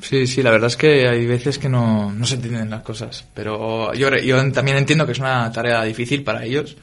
Sí, 0.00 0.26
sí, 0.26 0.42
la 0.42 0.50
verdad 0.50 0.68
es 0.68 0.76
que 0.76 1.06
hay 1.06 1.26
veces 1.26 1.58
que 1.58 1.68
no, 1.68 2.10
no 2.12 2.24
se 2.24 2.36
entienden 2.36 2.70
las 2.70 2.82
cosas. 2.82 3.26
Pero 3.34 3.92
yo, 3.92 4.08
yo 4.16 4.50
también 4.50 4.78
entiendo 4.78 5.04
que 5.04 5.12
es 5.12 5.18
una 5.18 5.52
tarea 5.52 5.84
difícil 5.84 6.24
para 6.24 6.44
ellos 6.44 6.76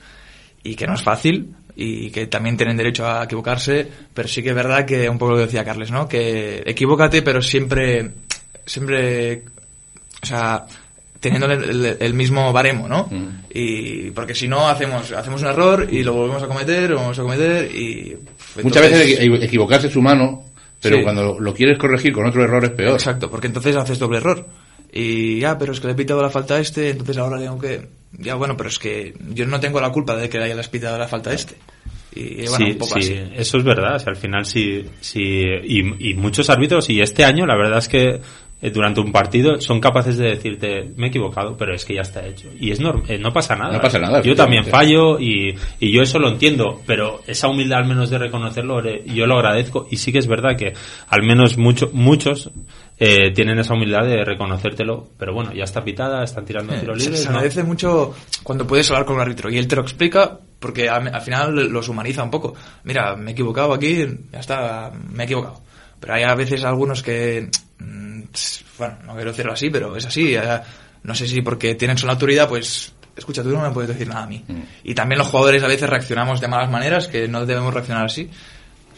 y 0.64 0.76
que 0.76 0.86
no 0.86 0.94
es 0.94 1.02
fácil 1.02 1.56
y 1.76 2.12
que 2.12 2.28
también 2.28 2.58
tienen 2.58 2.78
derecho 2.78 3.08
a 3.08 3.24
equivocarse, 3.24 3.88
pero 4.14 4.28
sí 4.28 4.44
que 4.44 4.50
es 4.50 4.56
verdad 4.56 4.86
que 4.86 5.10
un 5.10 5.18
poco 5.18 5.32
lo 5.32 5.40
decía 5.40 5.64
Carles, 5.64 5.92
¿no? 5.92 6.08
Que 6.08 6.62
equivócate, 6.66 7.22
pero 7.22 7.42
siempre, 7.42 8.12
siempre, 8.66 9.44
o 10.22 10.26
sea, 10.26 10.66
teniendo 11.20 11.48
el, 11.52 11.64
el- 11.86 11.98
el 12.00 12.14
mismo 12.14 12.52
baremo, 12.54 12.88
¿no? 12.88 13.08
Mm. 13.12 13.28
Y 13.54 14.12
porque 14.12 14.34
si 14.36 14.48
no 14.48 14.68
hacemos 14.68 15.12
hacemos 15.12 15.42
un 15.42 15.48
error 15.48 15.88
y 15.92 16.04
lo 16.04 16.14
volvemos 16.14 16.42
a 16.44 16.48
cometer, 16.48 16.90
lo 16.90 16.96
volvemos 16.98 17.20
a 17.20 17.24
cometer 17.24 17.76
y 17.76 18.16
Muchas 18.64 18.84
veces 18.90 19.20
equi- 19.20 19.44
equivocarse 19.44 19.88
es 19.88 19.96
humano, 19.96 20.44
pero 20.82 20.98
Sí. 20.98 21.04
cuando 21.04 21.24
lo, 21.24 21.40
lo 21.40 21.54
quieres 21.54 21.78
corregir 21.78 22.14
con 22.14 22.26
otro 22.26 22.44
error 22.44 22.64
es 22.66 22.72
peor. 22.72 22.94
Exacto, 22.94 23.30
porque 23.30 23.48
entonces 23.48 23.76
haces 23.76 24.00
doble 24.00 24.18
error. 24.18 24.46
Y 24.92 25.40
ya, 25.40 25.58
pero 25.58 25.72
es 25.74 25.80
que 25.80 25.86
le 25.88 25.94
he 25.94 25.96
pitado 25.96 26.22
la 26.22 26.32
falta 26.32 26.56
a 26.56 26.60
este, 26.60 26.90
entonces 26.90 27.18
ahora 27.18 27.38
tengo 27.40 27.60
que... 27.60 27.88
Ya, 28.18 28.34
bueno, 28.34 28.58
pero 28.58 28.70
es 28.70 28.80
que 28.80 29.14
yo 29.36 29.46
no 29.46 29.60
tengo 29.60 29.80
la 29.80 29.92
culpa 29.92 30.16
de 30.16 30.28
que 30.30 30.40
le 30.40 30.46
hayas 30.46 30.68
pitado 30.68 30.98
la 30.98 31.08
falta 31.08 31.30
a 31.30 31.34
este. 31.34 31.56
Y 32.16 32.38
bueno, 32.48 32.56
sí, 32.58 32.64
un 32.72 32.78
poco 32.80 33.00
sí, 33.00 33.14
así. 33.14 33.22
eso 33.36 33.58
es 33.60 33.64
verdad. 33.64 33.98
o 33.98 34.00
sea, 34.00 34.10
al 34.10 34.16
final 34.18 34.46
sí, 34.48 34.84
sí 35.00 35.22
y, 35.64 36.10
y 36.10 36.14
muchos 36.16 36.50
árbitros 36.50 36.90
y 36.90 37.02
este 37.02 37.24
año 37.24 37.46
la 37.46 37.56
verdad 37.56 37.78
es 37.78 37.88
que 37.88 38.20
eh, 38.62 38.70
durante 38.72 39.00
un 39.00 39.12
partido 39.12 39.60
son 39.62 39.80
capaces 39.80 40.18
de 40.18 40.30
decirte 40.30 40.92
me 40.98 41.08
he 41.08 41.10
equivocado 41.10 41.56
pero 41.58 41.74
es 41.74 41.86
que 41.86 41.96
ya 41.96 42.02
está 42.02 42.26
hecho 42.26 42.50
y 42.60 42.72
es 42.72 42.82
norm- 42.82 43.04
eh, 43.08 43.18
no 43.18 43.32
pasa 43.32 43.56
nada 43.56 43.74
No 43.74 43.82
pasa 43.82 44.00
nada, 44.00 44.22
yo 44.22 44.36
también 44.36 44.66
fallo 44.66 45.20
y, 45.20 45.56
y 45.80 45.92
yo 45.92 46.02
eso 46.02 46.20
lo 46.20 46.28
entiendo 46.30 46.82
pero 46.86 47.22
esa 47.28 47.48
humildad 47.48 47.80
al 47.80 47.86
menos 47.88 48.10
de 48.10 48.18
reconocerlo 48.18 48.84
eh, 48.86 49.04
yo 49.06 49.26
lo 49.28 49.36
agradezco 49.36 49.88
y 49.90 49.98
sí 49.98 50.12
que 50.12 50.20
es 50.20 50.28
verdad 50.28 50.58
que 50.58 50.74
al 51.08 51.24
menos 51.24 51.58
mucho, 51.58 51.90
muchos 51.94 52.52
eh, 52.98 53.32
tienen 53.34 53.60
esa 53.60 53.74
humildad 53.76 54.06
de 54.06 54.26
reconocértelo 54.26 55.08
pero 55.18 55.34
bueno 55.34 55.54
ya 55.54 55.64
está 55.64 55.84
pitada 55.84 56.24
están 56.24 56.44
tirando 56.46 56.74
tiros 56.80 56.98
Se, 56.98 57.04
libres 57.06 57.20
se 57.22 57.26
¿no? 57.30 57.36
agradece 57.38 57.64
mucho 57.64 58.14
cuando 58.44 58.68
puedes 58.68 58.90
hablar 58.92 59.06
con 59.06 59.16
un 59.16 59.22
árbitro 59.22 59.50
y 59.50 59.58
él 59.58 59.68
te 59.68 59.76
lo 59.78 59.82
explica 59.84 60.38
porque 60.60 60.90
al, 60.90 61.08
al 61.16 61.22
final 61.22 61.70
los 61.72 61.88
humaniza 61.88 62.22
un 62.22 62.30
poco. 62.30 62.54
Mira, 62.84 63.16
me 63.16 63.30
he 63.30 63.34
equivocado 63.34 63.74
aquí, 63.74 64.06
ya 64.30 64.40
está, 64.42 64.92
me 65.10 65.24
he 65.24 65.26
equivocado. 65.26 65.62
Pero 66.02 66.14
hay 66.16 66.24
a 66.24 66.36
veces 66.36 66.66
algunos 66.66 67.02
que, 67.02 67.48
bueno, 68.78 68.98
no 69.06 69.16
quiero 69.16 69.32
decirlo 69.32 69.54
así, 69.54 69.70
pero 69.70 69.96
es 69.96 70.06
así. 70.06 70.36
No 71.04 71.16
sé 71.16 71.28
si 71.28 71.42
porque 71.42 71.76
tienen 71.76 71.98
su 71.98 72.10
autoridad, 72.10 72.48
pues, 72.50 72.94
escucha, 73.16 73.42
tú 73.42 73.50
no 73.50 73.62
me 73.62 73.72
puedes 73.72 73.90
decir 73.90 74.08
nada 74.08 74.24
a 74.24 74.28
mí. 74.28 74.44
Y 74.84 74.94
también 74.94 75.20
los 75.20 75.28
jugadores 75.28 75.64
a 75.64 75.68
veces 75.68 75.90
reaccionamos 75.90 76.42
de 76.42 76.48
malas 76.48 76.70
maneras, 76.70 77.08
que 77.08 77.28
no 77.28 77.46
debemos 77.46 77.74
reaccionar 77.74 78.06
así, 78.06 78.30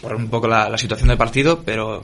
por 0.02 0.15
un 0.15 0.30
poco 0.30 0.48
la, 0.48 0.70
la 0.70 0.78
situación 0.78 1.10
del 1.10 1.17
partido, 1.17 1.62
pero, 1.63 2.04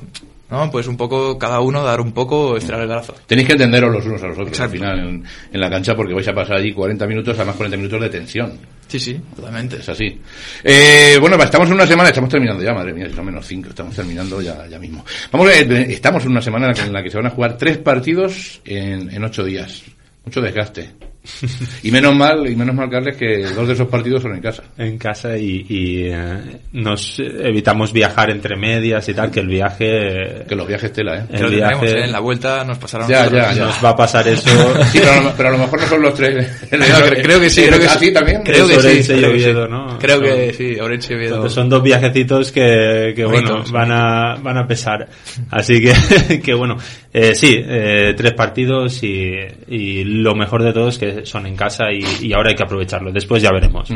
no, 0.50 0.72
pues 0.72 0.88
un 0.88 0.96
poco, 0.96 1.38
cada 1.38 1.60
uno 1.60 1.84
dar 1.84 2.00
un 2.00 2.14
poco, 2.14 2.56
estirar 2.56 2.82
el 2.82 2.88
brazo. 2.88 3.16
Tenéis 3.26 3.48
que 3.48 3.54
entenderos 3.54 3.92
los 3.92 4.06
unos 4.06 4.24
a 4.24 4.28
los 4.28 4.38
otros 4.38 4.50
Exacto. 4.50 4.64
al 4.74 4.80
final 4.80 5.00
en, 5.00 5.24
en 5.52 5.60
la 5.60 5.70
cancha 5.70 5.96
porque 5.96 6.14
vais 6.14 6.28
a 6.28 6.34
pasar 6.34 6.58
allí 6.58 6.74
40 6.74 7.06
minutos, 7.06 7.36
además 7.36 7.56
40 7.58 7.78
minutos 7.78 8.02
de 8.02 8.10
tensión. 8.10 8.60
Sí, 8.88 9.00
sí, 9.00 9.20
totalmente. 9.36 9.78
Es 9.78 9.90
así. 9.90 10.22
Eh, 10.64 11.18
bueno, 11.20 11.36
estamos 11.44 11.68
en 11.68 11.74
una 11.74 11.86
semana, 11.86 12.10
estamos 12.10 12.30
terminando 12.30 12.64
ya, 12.64 12.74
madre 12.74 12.94
mía, 12.94 13.10
son 13.14 13.26
menos 13.26 13.46
5, 13.46 13.70
estamos 13.70 13.94
terminando 13.96 14.42
ya, 14.42 14.66
ya 14.68 14.80
mismo. 14.80 15.04
Vamos 15.32 15.50
a 15.50 15.54
eh, 15.60 15.88
estamos 15.90 16.24
en 16.24 16.32
una 16.32 16.42
semana 16.42 16.68
en 16.68 16.72
la 16.72 16.74
que, 16.76 16.88
en 16.88 16.94
la 16.94 17.04
que 17.04 17.10
se 17.10 17.18
van 17.18 17.26
a 17.28 17.32
jugar 17.32 17.58
tres 17.58 17.78
partidos 17.80 18.62
en, 18.64 19.14
en 19.14 19.24
ocho 19.26 19.44
días. 19.44 19.84
Mucho 20.24 20.42
desgaste. 20.42 21.07
Y 21.84 21.92
menos 21.92 22.16
mal, 22.16 22.50
y 22.50 22.56
menos 22.56 22.76
mal, 22.76 22.90
Carles, 22.90 23.16
que 23.16 23.44
dos 23.56 23.68
de 23.68 23.74
esos 23.74 23.88
partidos 23.88 24.22
son 24.24 24.34
en 24.36 24.42
casa. 24.42 24.64
en 24.78 24.98
casa 24.98 25.38
y, 25.38 25.66
y, 25.70 26.04
eh, 26.08 26.60
nos 26.74 27.20
evitamos 27.20 27.92
viajar 27.94 28.30
entre 28.32 28.56
medias 28.56 29.08
y 29.10 29.14
tal 29.14 29.30
que 29.32 29.40
el 29.42 29.48
viaje 29.48 30.44
Que 30.48 30.56
los 30.56 30.68
viajes 30.68 30.92
tela, 30.92 31.18
¿eh? 31.18 31.22
El 31.30 31.38
Que 31.38 31.44
lo 31.44 31.50
tendremos, 31.50 31.82
viaje- 31.82 32.00
¿eh? 32.00 32.04
En 32.06 32.12
la 32.12 32.20
vuelta 32.20 32.64
nos 32.64 32.78
pasarán 32.78 33.08
Ya, 33.10 33.30
ya, 33.30 33.54
ya. 33.54 33.66
nos 33.66 33.84
va 33.84 33.90
a 33.90 33.96
pasar 33.96 34.28
eso 34.28 34.50
Sí, 34.92 35.00
pero 35.00 35.12
a, 35.12 35.22
lo, 35.22 35.32
pero 35.36 35.50
a 35.50 35.52
lo 35.54 35.58
mejor 35.60 35.82
no 35.82 35.88
son 35.88 36.02
los 36.02 36.14
tres. 36.14 36.62
No, 36.72 36.78
cre- 36.86 37.22
creo 37.22 37.40
que 37.40 37.50
sí, 37.50 37.64
creo 37.66 37.80
que 37.80 37.86
¿Ah, 37.88 37.98
sí. 38.00 38.14
también? 38.14 38.42
Creo 38.44 38.68
que 38.68 38.74
sí. 38.74 38.88
Orense 38.88 39.14
y 39.16 39.18
creo 39.20 39.32
que 39.34 39.40
sí. 39.40 39.46
Oviedo, 39.46 39.68
¿no? 39.68 40.00
Creo 40.00 40.22
que 40.22 40.46
Son- 40.48 40.54
sí, 40.56 40.80
Orense 40.80 41.14
y 41.14 41.16
Oviedo. 41.16 41.36
Entonces 41.36 41.54
son 41.56 41.70
dos 41.70 41.84
viajecitos 41.84 42.52
que, 42.52 43.14
que 43.16 43.26
bueno, 43.26 43.50
Bonitos. 43.52 43.72
van 43.72 43.92
a, 43.92 44.36
van 44.42 44.58
a 44.58 44.68
pesar. 44.68 45.08
Así 45.52 45.82
que, 45.82 46.40
que 46.44 46.54
bueno, 46.54 46.78
eh, 47.14 47.36
sí, 47.36 47.56
eh, 47.58 48.14
tres 48.16 48.34
partidos 48.34 49.02
y, 49.04 49.34
y 49.68 50.04
lo 50.04 50.36
mejor 50.36 50.64
de 50.64 50.74
todo 50.74 50.90
es 50.90 50.98
que 50.98 51.17
son 51.26 51.46
en 51.48 51.56
casa 51.56 51.86
y, 51.92 52.28
y 52.28 52.34
ahora 52.34 52.50
hay 52.50 52.56
que 52.56 52.64
aprovecharlo. 52.64 53.12
Después 53.12 53.42
ya 53.42 53.52
veremos. 53.52 53.90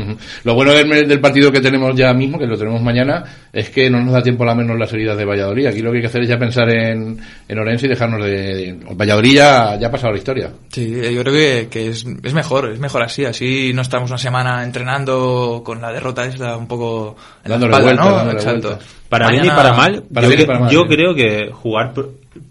Lo 0.44 0.54
bueno 0.54 0.72
del, 0.72 1.06
del 1.08 1.20
partido 1.20 1.50
que 1.52 1.60
tenemos 1.60 1.94
ya 1.94 2.12
mismo, 2.12 2.38
que 2.38 2.46
lo 2.46 2.56
tenemos 2.56 2.82
mañana, 2.82 3.24
es 3.52 3.70
que 3.70 3.88
no 3.90 4.00
nos 4.00 4.12
da 4.14 4.22
tiempo 4.22 4.42
a 4.44 4.46
la 4.46 4.54
menos 4.54 4.78
las 4.78 4.92
heridas 4.92 5.16
de 5.16 5.24
Valladolid. 5.24 5.66
Aquí 5.66 5.80
lo 5.80 5.90
que 5.90 5.98
hay 5.98 6.02
que 6.02 6.08
hacer 6.08 6.22
es 6.22 6.28
ya 6.28 6.38
pensar 6.38 6.68
en, 6.70 7.18
en 7.48 7.58
Orense 7.58 7.86
y 7.86 7.88
dejarnos 7.90 8.24
de... 8.24 8.30
de- 8.32 8.78
Valladolid 8.94 9.34
ya, 9.34 9.76
ya 9.78 9.88
ha 9.88 9.90
pasado 9.90 10.12
la 10.12 10.18
historia. 10.18 10.50
Sí, 10.70 10.90
yo 11.12 11.22
creo 11.22 11.32
que, 11.34 11.68
que 11.70 11.88
es, 11.88 12.04
es 12.22 12.34
mejor, 12.34 12.70
es 12.72 12.78
mejor 12.80 13.02
así. 13.02 13.24
Así 13.24 13.72
no 13.74 13.82
estamos 13.82 14.10
una 14.10 14.18
semana 14.18 14.62
entrenando 14.64 15.62
con 15.64 15.80
la 15.80 15.92
derrota 15.92 16.24
esta 16.24 16.56
un 16.56 16.66
poco 16.66 17.16
en 17.44 17.50
Dándole 17.50 17.72
la 17.72 17.78
espalda, 17.78 18.02
vueltas, 18.02 18.06
¿no? 18.10 18.16
dándole 18.16 18.38
Exacto. 18.38 18.78
Para 19.08 19.28
bien 19.28 19.44
y 19.44 19.48
para 19.48 19.72
mal, 19.74 20.04
Para 20.12 20.26
yo, 20.26 20.28
bien 20.30 20.40
y 20.40 20.42
que- 20.42 20.46
para 20.46 20.58
mal, 20.60 20.70
yo 20.70 20.84
creo 20.86 21.14
que 21.14 21.50
jugar 21.52 21.92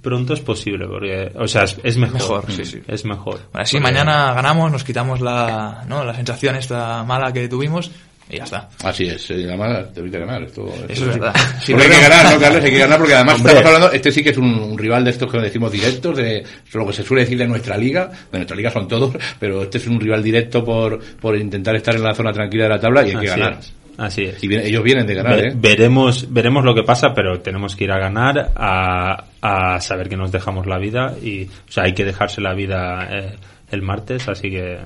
pronto 0.02 0.34
es 0.34 0.40
posible, 0.42 0.86
porque, 0.88 1.32
o 1.36 1.48
sea, 1.48 1.64
es, 1.64 1.78
es 1.84 1.98
mejor. 1.98 2.20
Mejor, 2.20 2.52
sí, 2.52 2.66
sí. 2.66 2.82
Es 2.88 3.06
mejor. 3.06 3.36
Bueno, 3.52 3.64
así 3.64 3.78
Porque- 3.78 3.92
mañana 3.92 4.34
ganamos, 4.34 4.72
nos 4.72 4.84
quitamos 4.84 5.22
la, 5.22 5.84
¿no? 5.88 6.04
la 6.04 6.14
sensación 6.14 6.56
esta 6.56 7.04
mala 7.04 7.32
que 7.34 7.48
tuvimos 7.48 7.92
y 8.30 8.38
ya 8.38 8.44
está. 8.46 8.70
Así 8.84 9.06
es, 9.08 9.30
eh, 9.32 9.44
además 9.46 9.92
te 9.94 10.02
que 10.02 10.10
ganar. 10.20 10.44
Esto, 10.44 10.66
esto 10.68 10.86
Eso 10.88 11.06
es 11.08 11.14
sí. 11.14 11.20
verdad. 11.20 11.34
Porque 11.34 11.60
Sí, 11.66 11.74
hay 11.74 11.80
que 11.90 12.02
ganar, 12.10 12.34
¿no, 12.34 12.40
Carles? 12.40 12.64
Hay 12.64 12.72
que 12.72 12.78
ganar 12.80 12.98
porque 13.00 13.14
además 13.16 13.36
Hombre. 13.36 13.52
estamos 13.54 13.74
hablando, 13.76 13.96
este 13.96 14.12
sí 14.12 14.24
que 14.24 14.30
es 14.30 14.38
un, 14.38 14.54
un 14.54 14.78
rival 14.78 15.04
de 15.04 15.12
estos 15.12 15.30
que 15.32 15.38
decimos 15.40 15.72
directos, 15.72 16.16
de 16.18 16.44
lo 16.74 16.88
que 16.88 16.94
se 16.94 17.04
suele 17.04 17.24
decir 17.24 17.38
de 17.38 17.48
nuestra 17.48 17.78
liga, 17.78 18.10
de 18.32 18.38
nuestra 18.38 18.56
liga 18.56 18.70
son 18.72 18.88
todos, 18.88 19.14
pero 19.40 19.64
este 19.64 19.80
es 19.80 19.88
un 19.88 20.00
rival 20.00 20.24
directo 20.24 20.64
por, 20.64 21.00
por 21.18 21.36
intentar 21.38 21.76
estar 21.76 21.94
en 21.96 22.04
la 22.04 22.14
zona 22.16 22.32
tranquila 22.32 22.64
de 22.64 22.70
la 22.70 22.80
tabla 22.80 23.06
y 23.06 23.10
hay 23.12 23.18
que 23.18 23.28
ganar. 23.28 23.58
es. 23.60 23.74
Así 24.02 24.24
es. 24.24 24.44
Y 24.44 24.54
ellos 24.56 24.84
vienen 24.84 25.06
de 25.06 25.14
ganar, 25.16 25.36
Ve- 25.36 25.48
¿eh? 25.50 25.54
veremos 25.56 26.32
veremos 26.34 26.64
lo 26.66 26.74
que 26.74 26.84
pasa 26.84 27.14
pero 27.14 27.40
tenemos 27.40 27.76
que 27.76 27.84
ir 27.84 27.92
a 27.92 28.00
ganar 28.00 28.52
a, 28.56 29.26
a 29.42 29.80
saber 29.80 30.10
que 30.10 30.18
nos 30.18 30.32
dejamos 30.32 30.66
la 30.66 30.80
vida 30.80 31.14
y 31.22 31.44
o 31.44 31.72
sea 31.72 31.84
hay 31.84 31.94
que 31.94 32.04
dejarse 32.06 32.42
la 32.42 32.54
vida 32.54 33.08
eh, 33.12 33.36
el 33.72 33.82
martes 33.84 34.28
así 34.28 34.50
que 34.50 34.78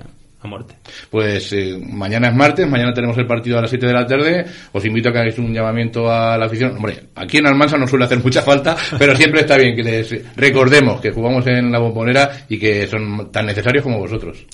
a 0.41 0.47
muerte 0.47 0.75
Pues 1.09 1.53
eh, 1.53 1.79
mañana 1.81 2.27
es 2.27 2.35
martes, 2.35 2.67
mañana 2.69 2.93
tenemos 2.93 3.17
el 3.17 3.25
partido 3.25 3.57
a 3.57 3.61
las 3.61 3.69
7 3.71 3.87
de 3.87 3.93
la 3.93 4.05
tarde. 4.05 4.45
Os 4.73 4.85
invito 4.85 5.09
a 5.09 5.11
que 5.11 5.17
hagáis 5.19 5.39
un 5.39 5.51
llamamiento 5.51 6.11
a 6.11 6.37
la 6.37 6.45
afición. 6.45 6.75
Hombre, 6.75 6.99
aquí 7.15 7.37
en 7.37 7.47
Almansa 7.47 7.77
no 7.79 7.87
suele 7.87 8.05
hacer 8.05 8.19
mucha 8.23 8.43
falta, 8.43 8.75
pero 8.99 9.15
siempre 9.15 9.39
está 9.41 9.57
bien 9.57 9.75
que 9.75 9.81
les 9.81 10.35
recordemos 10.35 11.01
que 11.01 11.09
jugamos 11.09 11.47
en 11.47 11.71
la 11.71 11.79
bombonera 11.79 12.29
y 12.47 12.59
que 12.59 12.85
son 12.85 13.31
tan 13.31 13.47
necesarios 13.47 13.81
como 13.83 13.97
vosotros. 13.97 14.45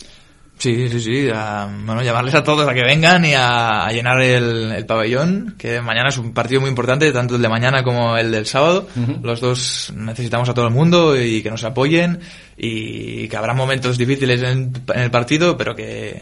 Sí, 0.61 0.87
sí, 0.89 0.99
sí. 0.99 1.27
a- 1.33 1.67
bueno, 1.85 2.03
llamarles 2.03 2.35
a 2.35 2.43
todos 2.43 2.67
a 2.69 2.73
que 2.75 2.83
vengan 2.83 3.25
y 3.25 3.33
a, 3.33 3.83
a 3.83 3.91
llenar 3.91 4.21
el, 4.21 4.71
el 4.71 4.85
pabellón, 4.85 5.55
que 5.57 5.81
mañana 5.81 6.09
es 6.09 6.19
un 6.19 6.33
partido 6.35 6.61
muy 6.61 6.69
importante, 6.69 7.11
tanto 7.11 7.35
el 7.35 7.41
de 7.41 7.49
mañana 7.49 7.83
como 7.83 8.15
el 8.15 8.31
del 8.31 8.45
sábado. 8.45 8.87
Los 9.23 9.41
dos 9.41 9.91
necesitamos 9.95 10.47
a 10.49 10.53
todo 10.53 10.67
el 10.67 10.71
mundo 10.73 11.19
y 11.19 11.41
que 11.41 11.49
nos 11.49 11.63
apoyen 11.63 12.19
y 12.57 13.27
que 13.27 13.37
habrá 13.37 13.55
momentos 13.55 13.97
difíciles 13.97 14.43
en, 14.43 14.71
en 14.93 14.99
el 15.01 15.09
partido, 15.09 15.57
pero 15.57 15.75
que, 15.75 16.21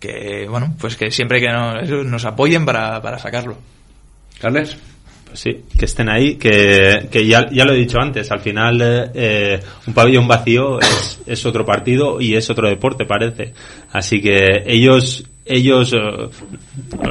que, 0.00 0.46
bueno, 0.48 0.74
pues 0.80 0.96
que 0.96 1.10
siempre 1.10 1.38
que 1.38 1.48
nos, 1.50 1.86
nos 2.06 2.24
apoyen 2.24 2.64
para, 2.64 3.02
para 3.02 3.18
sacarlo. 3.18 3.58
Carles. 4.40 4.74
Sí 5.36 5.64
que 5.78 5.84
estén 5.84 6.08
ahí 6.08 6.36
que, 6.36 7.08
que 7.10 7.26
ya, 7.26 7.48
ya 7.50 7.64
lo 7.64 7.72
he 7.72 7.76
dicho 7.76 7.98
antes 8.00 8.30
al 8.30 8.40
final 8.40 8.80
eh, 8.82 9.10
eh, 9.14 9.60
un 9.86 9.94
pabellón 9.94 10.26
vacío 10.26 10.80
es, 10.80 11.20
es 11.26 11.46
otro 11.46 11.64
partido 11.64 12.20
y 12.20 12.34
es 12.34 12.48
otro 12.50 12.68
deporte 12.68 13.04
parece. 13.04 13.52
Así 13.92 14.20
que 14.20 14.62
ellos 14.66 15.24
ellos 15.44 15.92
eh, 15.92 16.28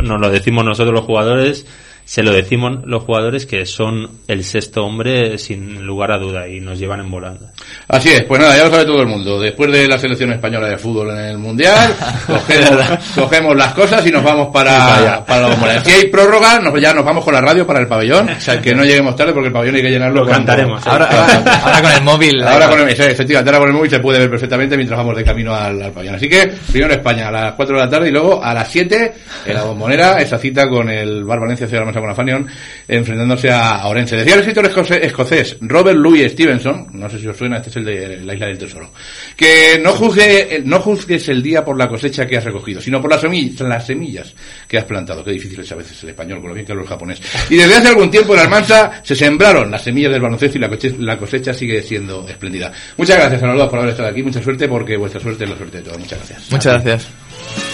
nos 0.02 0.20
lo 0.20 0.30
decimos 0.30 0.66
nosotros 0.66 0.94
los 0.94 1.06
jugadores 1.06 1.66
se 2.06 2.22
lo 2.24 2.32
decimos 2.32 2.80
los 2.86 3.04
jugadores 3.04 3.46
que 3.48 3.66
son 3.66 4.10
el 4.28 4.44
sexto 4.44 4.86
hombre 4.86 5.38
sin 5.40 5.86
lugar 5.86 6.12
a 6.12 6.18
duda 6.20 6.48
y 6.48 6.62
nos 6.62 6.78
llevan 6.80 7.00
en 7.00 7.10
volanda. 7.12 7.52
Así 7.88 8.10
es, 8.10 8.24
pues 8.24 8.40
nada, 8.40 8.56
ya 8.56 8.66
lo 8.66 8.70
sabe 8.70 8.86
todo 8.86 9.02
el 9.02 9.08
mundo. 9.08 9.40
Después 9.40 9.72
de 9.72 9.88
la 9.88 9.98
selección 9.98 10.32
española 10.32 10.68
de 10.70 10.78
fútbol 10.78 11.10
en 11.12 11.18
el 11.26 11.38
Mundial, 11.40 11.94
cogemos, 12.28 12.86
cogemos 13.16 13.56
las 13.56 13.74
cosas 13.74 14.06
y 14.06 14.12
nos 14.12 14.24
vamos 14.24 14.50
para, 14.54 15.26
para 15.26 15.42
la 15.42 15.48
bombonera. 15.50 15.84
Si 15.84 15.92
hay 15.92 16.08
prórroga, 16.08 16.60
nos, 16.60 16.80
ya 16.80 16.94
nos 16.94 17.04
vamos 17.04 17.24
con 17.24 17.34
la 17.34 17.42
radio 17.42 17.66
para 17.66 17.80
el 17.80 17.88
pabellón, 17.88 18.30
que 18.62 18.76
no 18.76 18.84
lleguemos 18.86 19.16
tarde 19.16 19.34
porque 19.34 19.48
el 19.48 19.54
pabellón 19.54 19.76
hay 19.76 19.82
que 19.82 19.90
llenarlo. 19.92 20.22
Lo 20.22 20.28
cuando- 20.28 20.46
cantaremos, 20.46 20.86
¿eh? 20.86 20.90
Ahora, 20.90 21.06
ahora, 21.06 21.60
ahora 21.64 21.82
con 21.82 21.92
el 21.92 22.04
móvil. 22.04 22.44
Ahora 22.44 22.70
con 22.70 22.80
el, 22.88 22.96
sí, 22.96 23.02
efectivamente, 23.04 23.50
ahora 23.50 23.60
con 23.60 23.70
el 23.70 23.74
móvil 23.76 23.90
se 23.90 24.00
puede 24.00 24.20
ver 24.20 24.30
perfectamente 24.30 24.76
mientras 24.78 24.98
vamos 24.98 25.16
de 25.18 25.24
camino 25.24 25.54
al, 25.56 25.82
al 25.82 25.92
pabellón. 25.92 26.16
Así 26.16 26.30
que, 26.30 26.48
primero 26.72 26.94
España 26.94 27.30
a 27.30 27.32
las 27.32 27.54
4 27.54 27.76
de 27.78 27.84
la 27.84 27.90
tarde 27.90 28.10
y 28.10 28.12
luego 28.12 28.44
a 28.44 28.54
las 28.54 28.68
7 28.70 29.14
en 29.48 29.54
la 29.56 29.64
bombonera, 29.64 30.22
esa 30.22 30.38
cita 30.38 30.68
con 30.70 30.90
el 30.90 31.24
Bar 31.24 31.40
Valencia 31.40 31.68
Ciudad 31.68 31.84
la 31.96 32.02
Mesa 32.02 32.02
con 32.02 32.10
Afanion, 32.10 32.48
enfrentándose 32.88 33.50
a 33.52 33.86
Orense. 33.88 34.18
Decía 34.18 34.34
el 34.34 34.40
escritor 34.42 34.66
escocés 35.02 35.58
Robert 35.62 35.98
Louis 35.98 36.32
Stevenson, 36.32 36.88
no 36.94 37.10
sé 37.10 37.20
si 37.20 37.28
os 37.28 37.38
suena, 37.38 37.58
este 37.58 37.70
es 37.70 37.76
el 37.78 37.86
de 37.86 38.22
la 38.22 38.34
Isla 38.34 38.48
del 38.48 38.58
Tesoro, 38.58 38.92
que 39.36 39.80
no 39.82 39.94
juzgue, 39.94 40.62
no 40.66 40.80
juzgues 40.80 41.30
el 41.30 41.42
día 41.42 41.64
por 41.64 41.78
la 41.78 41.88
cosecha 41.88 42.26
que 42.26 42.38
has 42.38 42.44
recogido, 42.44 42.82
sino 42.82 43.02
por 43.02 43.12
las 43.12 43.22
semillas, 43.22 43.62
las 43.62 43.86
semillas 43.86 44.34
que 44.68 44.78
has 44.78 44.86
plantado. 44.86 45.24
Qué 45.24 45.32
difícil 45.32 45.60
es 45.60 45.72
a 45.72 45.76
veces 45.76 46.02
el 46.04 46.10
español, 46.10 46.40
con 46.40 46.50
lo 46.50 46.54
bien 46.54 46.66
que 46.66 46.72
hablo 46.72 46.84
el 46.84 46.90
japonés. 46.90 47.22
Y 47.50 47.56
desde 47.56 47.76
hace 47.76 47.88
algún 47.90 48.12
tiempo 48.12 48.34
en 48.34 48.42
Almansa 48.42 49.02
se 49.04 49.16
sembraron 49.16 49.72
las 49.72 49.84
semillas 49.84 50.12
del 50.12 50.22
baloncesto 50.22 50.58
y 50.58 50.62
la 50.62 50.70
cosecha, 50.70 50.96
la 51.00 51.18
cosecha 51.18 51.54
sigue 51.54 51.82
siendo 51.82 52.28
espléndida. 52.28 52.72
Muchas 52.98 53.18
gracias 53.18 53.44
a 53.44 53.48
los 53.48 53.58
dos 53.58 53.70
por 53.70 53.80
haber 53.80 53.92
estado 53.92 54.10
aquí, 54.10 54.24
mucha 54.24 54.42
suerte 54.42 54.68
porque 54.68 54.98
vuestra 54.98 55.20
suerte 55.20 55.44
es 55.44 55.50
la 55.50 55.58
suerte 55.58 55.78
de 55.78 55.84
todos. 55.84 56.00
Muchas 56.00 56.20
gracias. 56.20 56.52
Muchas 56.52 56.84
gracias. 56.84 57.65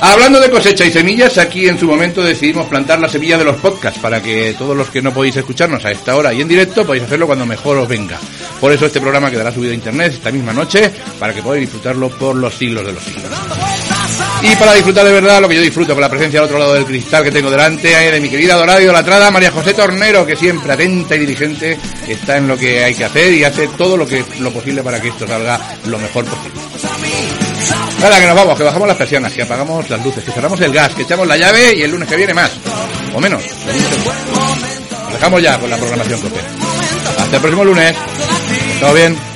Hablando 0.00 0.40
de 0.40 0.50
cosecha 0.50 0.84
y 0.84 0.92
semillas, 0.92 1.38
aquí 1.38 1.68
en 1.68 1.78
su 1.78 1.86
momento 1.86 2.22
decidimos 2.22 2.68
plantar 2.68 3.00
la 3.00 3.08
semilla 3.08 3.36
de 3.36 3.44
los 3.44 3.56
podcasts 3.56 3.98
para 3.98 4.22
que 4.22 4.54
todos 4.56 4.76
los 4.76 4.88
que 4.90 5.02
no 5.02 5.12
podéis 5.12 5.36
escucharnos 5.36 5.84
a 5.84 5.90
esta 5.90 6.14
hora 6.16 6.32
y 6.32 6.40
en 6.40 6.46
directo 6.46 6.84
podáis 6.84 7.02
hacerlo 7.02 7.26
cuando 7.26 7.44
mejor 7.44 7.78
os 7.78 7.88
venga. 7.88 8.18
Por 8.60 8.70
eso 8.72 8.86
este 8.86 9.00
programa 9.00 9.30
quedará 9.30 9.52
subido 9.52 9.72
a 9.72 9.74
internet 9.74 10.12
esta 10.14 10.30
misma 10.30 10.52
noche 10.52 10.92
para 11.18 11.34
que 11.34 11.42
podáis 11.42 11.62
disfrutarlo 11.62 12.10
por 12.10 12.36
los 12.36 12.54
siglos 12.54 12.86
de 12.86 12.92
los 12.92 13.02
siglos. 13.02 13.24
Y 14.42 14.54
para 14.54 14.74
disfrutar 14.74 15.04
de 15.04 15.12
verdad 15.12 15.40
lo 15.40 15.48
que 15.48 15.56
yo 15.56 15.62
disfruto 15.62 15.94
con 15.94 16.00
la 16.00 16.08
presencia 16.08 16.38
al 16.38 16.46
otro 16.46 16.58
lado 16.58 16.74
del 16.74 16.84
cristal 16.84 17.24
que 17.24 17.32
tengo 17.32 17.50
delante 17.50 17.88
de 17.88 18.20
mi 18.20 18.28
querida 18.28 18.54
dorada 18.54 18.80
y 18.80 18.84
idolatrada 18.84 19.32
María 19.32 19.50
José 19.50 19.74
Tornero, 19.74 20.24
que 20.24 20.36
siempre 20.36 20.72
atenta 20.72 21.16
y 21.16 21.20
diligente 21.20 21.76
está 22.06 22.36
en 22.36 22.46
lo 22.46 22.56
que 22.56 22.84
hay 22.84 22.94
que 22.94 23.04
hacer 23.04 23.32
y 23.32 23.42
hace 23.42 23.66
todo 23.68 23.96
lo 23.96 24.06
que 24.06 24.24
lo 24.38 24.52
posible 24.52 24.82
para 24.82 25.00
que 25.00 25.08
esto 25.08 25.26
salga 25.26 25.60
lo 25.86 25.98
mejor 25.98 26.24
posible. 26.24 27.47
Nada, 28.00 28.20
que 28.20 28.26
nos 28.26 28.36
vamos, 28.36 28.56
que 28.56 28.64
bajamos 28.64 28.88
las 28.88 28.96
persianas, 28.96 29.32
que 29.32 29.42
apagamos 29.42 29.88
las 29.90 30.04
luces, 30.04 30.24
que 30.24 30.30
cerramos 30.30 30.60
el 30.60 30.72
gas, 30.72 30.94
que 30.94 31.02
echamos 31.02 31.26
la 31.26 31.36
llave 31.36 31.74
y 31.74 31.82
el 31.82 31.90
lunes 31.90 32.08
que 32.08 32.16
viene 32.16 32.34
más. 32.34 32.52
O 33.14 33.20
menos. 33.20 33.42
dejamos 35.12 35.42
ya 35.42 35.58
con 35.58 35.70
la 35.70 35.76
programación 35.76 36.20
COPE. 36.20 36.40
Hasta 37.18 37.36
el 37.36 37.42
próximo 37.42 37.64
lunes. 37.64 37.94
Todo 38.80 38.94
bien. 38.94 39.27